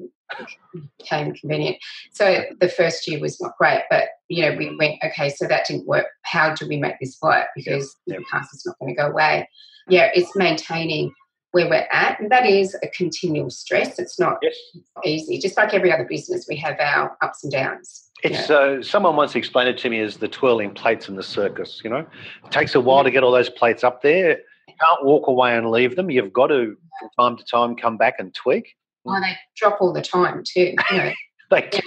became 0.99 1.35
convenient. 1.35 1.77
So 2.13 2.45
the 2.61 2.69
first 2.69 3.07
year 3.07 3.21
was 3.21 3.41
not 3.41 3.57
great 3.59 3.83
but 3.91 4.05
you 4.29 4.43
know 4.43 4.57
we 4.57 4.75
went 4.77 4.97
okay 5.05 5.29
so 5.31 5.47
that 5.47 5.67
didn't 5.67 5.87
work. 5.87 6.07
How 6.23 6.55
do 6.55 6.67
we 6.67 6.79
make 6.79 6.97
this 7.01 7.19
work? 7.23 7.47
Because 7.55 7.95
the 8.07 8.19
past 8.33 8.55
is 8.55 8.65
not 8.67 8.79
going 8.81 8.95
to 8.95 9.01
go 9.01 9.09
away. 9.09 9.49
Yeah 9.89 10.11
it's 10.15 10.35
maintaining 10.35 11.13
where 11.53 11.69
we're 11.69 11.89
at 11.91 12.19
and 12.21 12.31
that 12.31 12.47
is 12.47 12.77
a 12.83 12.89
continual 12.89 13.51
stress. 13.51 13.99
It's 13.99 14.19
not 14.19 14.39
yes. 14.43 14.57
easy. 15.05 15.39
Just 15.39 15.57
like 15.57 15.73
every 15.73 15.93
other 15.93 16.05
business 16.05 16.47
we 16.49 16.57
have 16.57 16.77
our 16.81 17.17
ups 17.21 17.45
and 17.45 17.53
downs. 17.53 18.05
It's 18.25 18.51
uh, 18.51 18.83
someone 18.83 19.15
once 19.15 19.37
explained 19.37 19.69
it 19.69 19.79
to 19.79 19.91
me 19.91 20.01
as 20.01 20.17
the 20.17 20.27
twirling 20.27 20.75
plates 20.75 21.09
in 21.09 21.15
the 21.15 21.23
circus. 21.23 21.81
You 21.85 21.91
know, 21.91 22.07
it 22.45 22.51
takes 22.51 22.75
a 22.75 22.81
while 22.81 23.05
to 23.05 23.13
get 23.13 23.23
all 23.23 23.31
those 23.31 23.49
plates 23.49 23.85
up 23.85 24.03
there 24.03 24.41
can't 24.81 25.05
walk 25.05 25.27
away 25.27 25.57
and 25.57 25.71
leave 25.71 25.97
them. 25.97 26.11
You've 26.11 26.33
got 26.33 26.49
to, 26.49 26.77
from 26.99 27.11
time 27.19 27.37
to 27.37 27.45
time, 27.45 27.77
come 27.77 27.97
back 27.97 28.15
and 28.19 28.35
tweak. 28.35 28.75
Oh, 29.07 29.21
they 29.21 29.37
drop 29.57 29.81
all 29.81 29.93
the 29.93 30.03
time 30.03 30.43
too. 30.45 30.75
You 30.91 30.97
know, 30.97 31.13
yeah, 31.53 31.81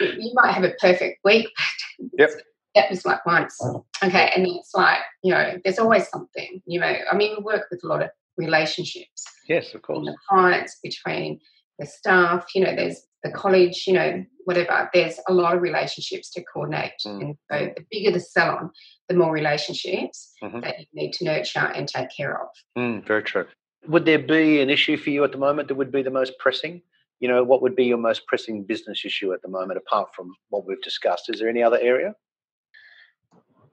you 0.00 0.32
might 0.34 0.52
have 0.52 0.64
a 0.64 0.72
perfect 0.80 1.20
week. 1.24 1.48
yep. 2.18 2.30
That 2.74 2.90
was 2.90 3.04
like 3.04 3.24
once. 3.24 3.60
Okay, 4.02 4.32
and 4.34 4.46
it's 4.48 4.74
like 4.74 4.98
you 5.22 5.32
know, 5.32 5.58
there's 5.62 5.78
always 5.78 6.08
something. 6.08 6.60
You 6.66 6.80
know, 6.80 6.92
I 7.10 7.14
mean, 7.16 7.36
we 7.38 7.44
work 7.44 7.66
with 7.70 7.84
a 7.84 7.86
lot 7.86 8.02
of 8.02 8.10
relationships. 8.36 9.24
Yes, 9.48 9.74
of 9.74 9.82
course. 9.82 10.06
The 10.06 10.16
clients 10.28 10.78
between 10.82 11.38
the 11.78 11.86
staff, 11.86 12.46
you 12.54 12.62
know, 12.62 12.74
there's 12.74 13.00
the 13.22 13.30
college, 13.30 13.84
you 13.86 13.94
know, 13.94 14.24
whatever. 14.44 14.88
There's 14.92 15.18
a 15.28 15.32
lot 15.32 15.54
of 15.54 15.62
relationships 15.62 16.30
to 16.30 16.44
coordinate. 16.44 16.92
Mm. 17.06 17.20
And 17.20 17.36
so 17.50 17.72
the 17.76 17.84
bigger 17.90 18.12
the 18.12 18.20
salon, 18.20 18.70
the 19.08 19.14
more 19.14 19.32
relationships 19.32 20.32
mm-hmm. 20.42 20.60
that 20.60 20.78
you 20.78 20.86
need 20.92 21.12
to 21.14 21.24
nurture 21.24 21.72
and 21.74 21.88
take 21.88 22.08
care 22.14 22.40
of. 22.40 22.48
Mm, 22.78 23.06
very 23.06 23.22
true. 23.22 23.46
Would 23.88 24.04
there 24.04 24.18
be 24.18 24.60
an 24.60 24.70
issue 24.70 24.96
for 24.96 25.10
you 25.10 25.24
at 25.24 25.32
the 25.32 25.38
moment 25.38 25.68
that 25.68 25.74
would 25.74 25.92
be 25.92 26.02
the 26.02 26.10
most 26.10 26.38
pressing? 26.38 26.82
You 27.20 27.28
know, 27.28 27.42
what 27.42 27.62
would 27.62 27.76
be 27.76 27.84
your 27.84 27.98
most 27.98 28.26
pressing 28.26 28.64
business 28.64 29.04
issue 29.04 29.32
at 29.32 29.42
the 29.42 29.48
moment, 29.48 29.78
apart 29.78 30.08
from 30.14 30.34
what 30.50 30.66
we've 30.66 30.80
discussed? 30.82 31.28
Is 31.28 31.40
there 31.40 31.48
any 31.48 31.62
other 31.62 31.78
area? 31.80 32.14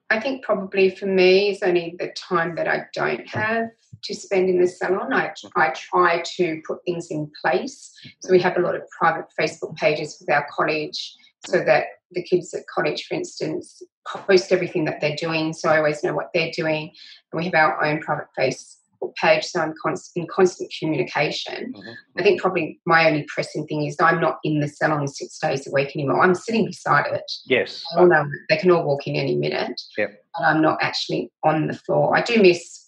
I 0.09 0.19
think 0.19 0.43
probably 0.43 0.89
for 0.89 1.05
me 1.05 1.51
is 1.51 1.63
only 1.63 1.95
the 1.97 2.13
time 2.17 2.55
that 2.55 2.67
I 2.67 2.85
don't 2.93 3.27
have 3.29 3.69
to 4.03 4.15
spend 4.15 4.49
in 4.49 4.59
the 4.59 4.67
salon. 4.67 5.13
I, 5.13 5.31
I 5.55 5.69
try 5.69 6.23
to 6.37 6.61
put 6.67 6.83
things 6.85 7.07
in 7.09 7.31
place. 7.41 7.91
So 8.21 8.31
we 8.31 8.39
have 8.39 8.57
a 8.57 8.61
lot 8.61 8.75
of 8.75 8.81
private 8.97 9.25
Facebook 9.39 9.75
pages 9.75 10.17
with 10.19 10.29
our 10.29 10.47
college 10.51 11.15
so 11.47 11.63
that 11.63 11.85
the 12.11 12.23
kids 12.23 12.53
at 12.53 12.63
college, 12.73 13.05
for 13.05 13.15
instance, 13.15 13.81
post 14.07 14.51
everything 14.51 14.85
that 14.85 15.01
they're 15.01 15.15
doing. 15.15 15.53
So 15.53 15.69
I 15.69 15.77
always 15.77 16.03
know 16.03 16.13
what 16.13 16.29
they're 16.33 16.51
doing. 16.55 16.91
And 17.31 17.39
we 17.39 17.45
have 17.45 17.53
our 17.53 17.83
own 17.83 18.01
private 18.01 18.27
Facebook 18.37 19.15
page, 19.15 19.45
so 19.45 19.59
I'm 19.59 19.73
const- 19.83 20.11
in 20.15 20.27
constant 20.27 20.71
communication. 20.77 21.73
Mm-hmm. 21.73 21.91
I 22.19 22.23
think 22.23 22.41
probably 22.41 22.79
my 22.85 23.07
only 23.07 23.25
pressing 23.33 23.65
thing 23.65 23.85
is 23.85 23.95
I'm 23.99 24.21
not 24.21 24.37
in 24.43 24.59
the 24.59 24.67
salon 24.67 25.07
six 25.07 25.39
days 25.39 25.67
a 25.67 25.71
week 25.71 25.95
anymore. 25.95 26.21
I'm 26.21 26.35
sitting 26.35 26.65
beside 26.65 27.07
it. 27.07 27.31
Yes. 27.45 27.83
They, 27.95 28.01
all 28.01 28.07
know, 28.07 28.25
they 28.49 28.57
can 28.57 28.71
all 28.71 28.85
walk 28.85 29.07
in 29.07 29.15
any 29.15 29.35
minute. 29.35 29.81
Yep. 29.97 30.23
But 30.37 30.45
I'm 30.45 30.61
not 30.61 30.77
actually 30.81 31.31
on 31.43 31.67
the 31.67 31.73
floor. 31.73 32.15
I 32.15 32.21
do 32.21 32.41
miss 32.41 32.80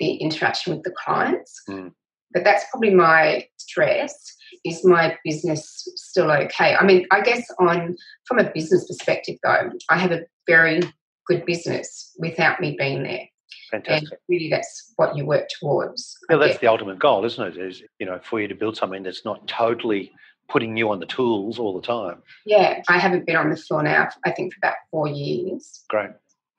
the 0.00 0.14
interaction 0.14 0.74
with 0.74 0.82
the 0.82 0.90
clients, 0.90 1.62
mm. 1.68 1.92
but 2.32 2.42
that's 2.42 2.64
probably 2.70 2.94
my 2.94 3.46
stress. 3.58 4.36
Is 4.64 4.84
my 4.84 5.16
business 5.24 5.86
still 5.94 6.30
okay? 6.32 6.74
I 6.74 6.84
mean, 6.84 7.06
I 7.12 7.20
guess 7.20 7.48
on 7.60 7.96
from 8.26 8.40
a 8.40 8.50
business 8.52 8.86
perspective, 8.88 9.36
though, 9.44 9.70
I 9.88 9.98
have 9.98 10.10
a 10.10 10.22
very 10.46 10.82
good 11.28 11.46
business 11.46 12.12
without 12.18 12.60
me 12.60 12.74
being 12.76 13.04
there. 13.04 13.28
Fantastic. 13.70 14.10
And 14.10 14.18
really, 14.28 14.50
that's 14.50 14.92
what 14.96 15.16
you 15.16 15.24
work 15.24 15.48
towards. 15.60 16.16
Well, 16.28 16.40
that's 16.40 16.58
the 16.58 16.66
ultimate 16.66 16.98
goal, 16.98 17.24
isn't 17.24 17.46
it? 17.46 17.56
Is 17.56 17.82
you 18.00 18.06
know, 18.06 18.18
for 18.22 18.40
you 18.40 18.48
to 18.48 18.54
build 18.54 18.76
something 18.76 19.04
that's 19.04 19.24
not 19.24 19.46
totally 19.46 20.12
putting 20.48 20.76
you 20.76 20.90
on 20.90 20.98
the 20.98 21.06
tools 21.06 21.58
all 21.58 21.80
the 21.80 21.86
time. 21.86 22.22
Yeah, 22.44 22.82
I 22.88 22.98
haven't 22.98 23.24
been 23.24 23.36
on 23.36 23.50
the 23.50 23.56
floor 23.56 23.82
now. 23.82 24.08
I 24.24 24.32
think 24.32 24.52
for 24.52 24.58
about 24.58 24.74
four 24.90 25.08
years. 25.08 25.84
Great. 25.88 26.10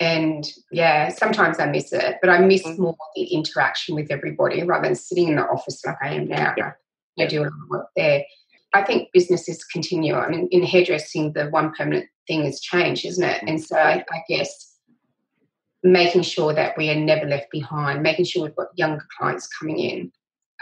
And 0.02 0.52
yeah, 0.72 1.10
sometimes 1.10 1.60
I 1.60 1.68
miss 1.68 1.94
it, 1.94 2.18
but 2.22 2.32
I 2.32 2.40
miss 2.40 2.64
mm. 2.64 2.80
more 2.80 2.98
the 3.16 3.26
interaction 3.26 3.94
with 3.94 4.10
everybody 4.10 4.64
rather 4.64 4.88
than 4.88 4.96
sitting 4.96 5.28
in 5.28 5.36
the 5.36 5.44
office 5.44 5.80
like 5.86 5.98
I 6.02 6.16
am 6.16 6.28
now. 6.28 6.56
Yep. 6.58 6.76
I 7.20 7.26
do 7.28 7.42
a 7.42 7.44
lot 7.44 7.52
of 7.52 7.70
work 7.70 7.88
there. 7.96 8.24
I 8.74 8.82
think 8.82 9.10
businesses 9.14 9.64
continue. 9.64 10.16
I 10.16 10.28
mean, 10.28 10.48
in 10.50 10.64
hairdressing, 10.64 11.34
the 11.34 11.50
one 11.50 11.72
permanent 11.78 12.08
thing 12.28 12.46
has 12.46 12.60
changed, 12.62 13.06
isn't 13.06 13.24
it? 13.24 13.44
And 13.46 13.64
so 13.64 13.78
I, 13.78 14.04
I 14.12 14.24
guess 14.28 14.76
making 15.84 16.24
sure 16.24 16.52
that 16.52 16.76
we 16.78 16.90
are 16.90 16.96
never 16.96 17.28
left 17.28 17.52
behind, 17.52 18.02
making 18.02 18.26
sure 18.26 18.44
we've 18.44 18.56
got 18.56 18.70
younger 18.76 19.06
clients 19.20 19.48
coming 19.48 19.78
in. 19.78 20.12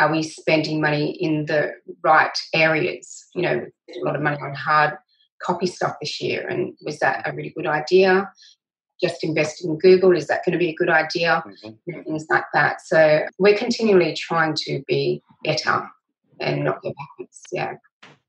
Are 0.01 0.11
we 0.11 0.21
spending 0.21 0.81
money 0.81 1.11
in 1.11 1.45
the 1.45 1.71
right 2.03 2.37
areas? 2.53 3.25
You 3.35 3.43
know, 3.43 3.65
a 3.89 4.05
lot 4.05 4.17
of 4.17 4.21
money 4.21 4.37
on 4.41 4.53
hard 4.53 4.97
copy 5.41 5.67
stuff 5.67 5.95
this 6.01 6.19
year, 6.19 6.45
and 6.45 6.73
was 6.83 6.99
that 6.99 7.25
a 7.25 7.33
really 7.33 7.53
good 7.55 7.67
idea? 7.67 8.29
Just 9.01 9.23
invested 9.23 9.67
in 9.67 9.77
Google, 9.77 10.15
is 10.15 10.27
that 10.27 10.43
going 10.45 10.53
to 10.53 10.59
be 10.59 10.69
a 10.69 10.75
good 10.75 10.89
idea? 10.89 11.43
Mm-hmm. 11.45 12.01
Things 12.01 12.25
like 12.29 12.45
that. 12.53 12.81
So 12.81 13.21
we're 13.37 13.57
continually 13.57 14.13
trying 14.13 14.55
to 14.65 14.83
be 14.87 15.21
better 15.43 15.89
and 16.39 16.63
not 16.63 16.81
go 16.81 16.93
backwards. 16.93 17.41
Yeah. 17.51 17.75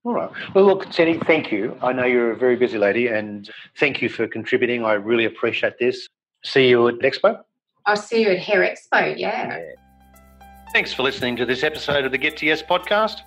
All 0.05 0.15
right. 0.15 0.31
Well, 0.55 0.65
look, 0.65 0.91
Sandy, 0.93 1.19
thank 1.27 1.53
you. 1.53 1.77
I 1.83 1.93
know 1.93 2.05
you're 2.05 2.31
a 2.31 2.37
very 2.37 2.57
busy 2.57 2.79
lady, 2.79 3.09
and 3.09 3.51
thank 3.79 4.01
you 4.01 4.09
for 4.09 4.27
contributing. 4.27 4.85
I 4.85 4.95
really 4.95 5.27
appreciate 5.27 5.79
this. 5.79 6.09
See 6.43 6.69
you 6.69 6.89
at 6.89 6.95
Expo? 7.01 7.41
I'll 7.85 7.97
see 7.97 8.23
you 8.23 8.31
at 8.31 8.39
Hair 8.39 8.61
Expo, 8.61 9.19
yeah. 9.19 9.59
yeah. 9.59 9.61
Thanks 10.73 10.93
for 10.93 11.03
listening 11.03 11.37
to 11.37 11.45
this 11.45 11.63
episode 11.63 12.05
of 12.05 12.13
the 12.13 12.19
Get 12.19 12.37
to 12.39 12.47
Yes 12.47 12.63
podcast. 12.63 13.21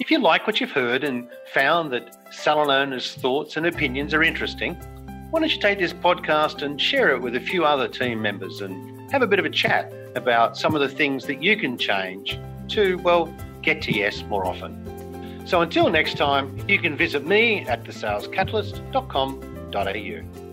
If 0.00 0.10
you 0.10 0.18
like 0.18 0.46
what 0.46 0.60
you've 0.60 0.70
heard 0.70 1.04
and 1.04 1.28
found 1.52 1.92
that 1.92 2.16
salon 2.32 2.70
owners' 2.70 3.14
thoughts 3.14 3.56
and 3.56 3.66
opinions 3.66 4.14
are 4.14 4.22
interesting, 4.22 4.80
why 5.30 5.40
don't 5.40 5.54
you 5.54 5.60
take 5.60 5.78
this 5.78 5.92
podcast 5.92 6.62
and 6.62 6.80
share 6.80 7.10
it 7.10 7.20
with 7.20 7.36
a 7.36 7.40
few 7.40 7.62
other 7.64 7.86
team 7.86 8.22
members 8.22 8.62
and 8.62 9.10
have 9.10 9.20
a 9.20 9.26
bit 9.26 9.38
of 9.38 9.44
a 9.44 9.50
chat 9.50 9.92
about 10.14 10.56
some 10.56 10.74
of 10.74 10.80
the 10.80 10.88
things 10.88 11.26
that 11.26 11.42
you 11.42 11.54
can 11.56 11.76
change 11.76 12.38
to, 12.68 12.96
well, 12.98 13.34
get 13.62 13.82
to 13.82 13.92
yes 13.92 14.22
more 14.24 14.46
often. 14.46 15.46
So 15.46 15.60
until 15.60 15.90
next 15.90 16.16
time, 16.16 16.56
you 16.68 16.78
can 16.78 16.96
visit 16.96 17.26
me 17.26 17.66
at 17.66 17.84
thesalescatalyst.com.au. 17.84 20.47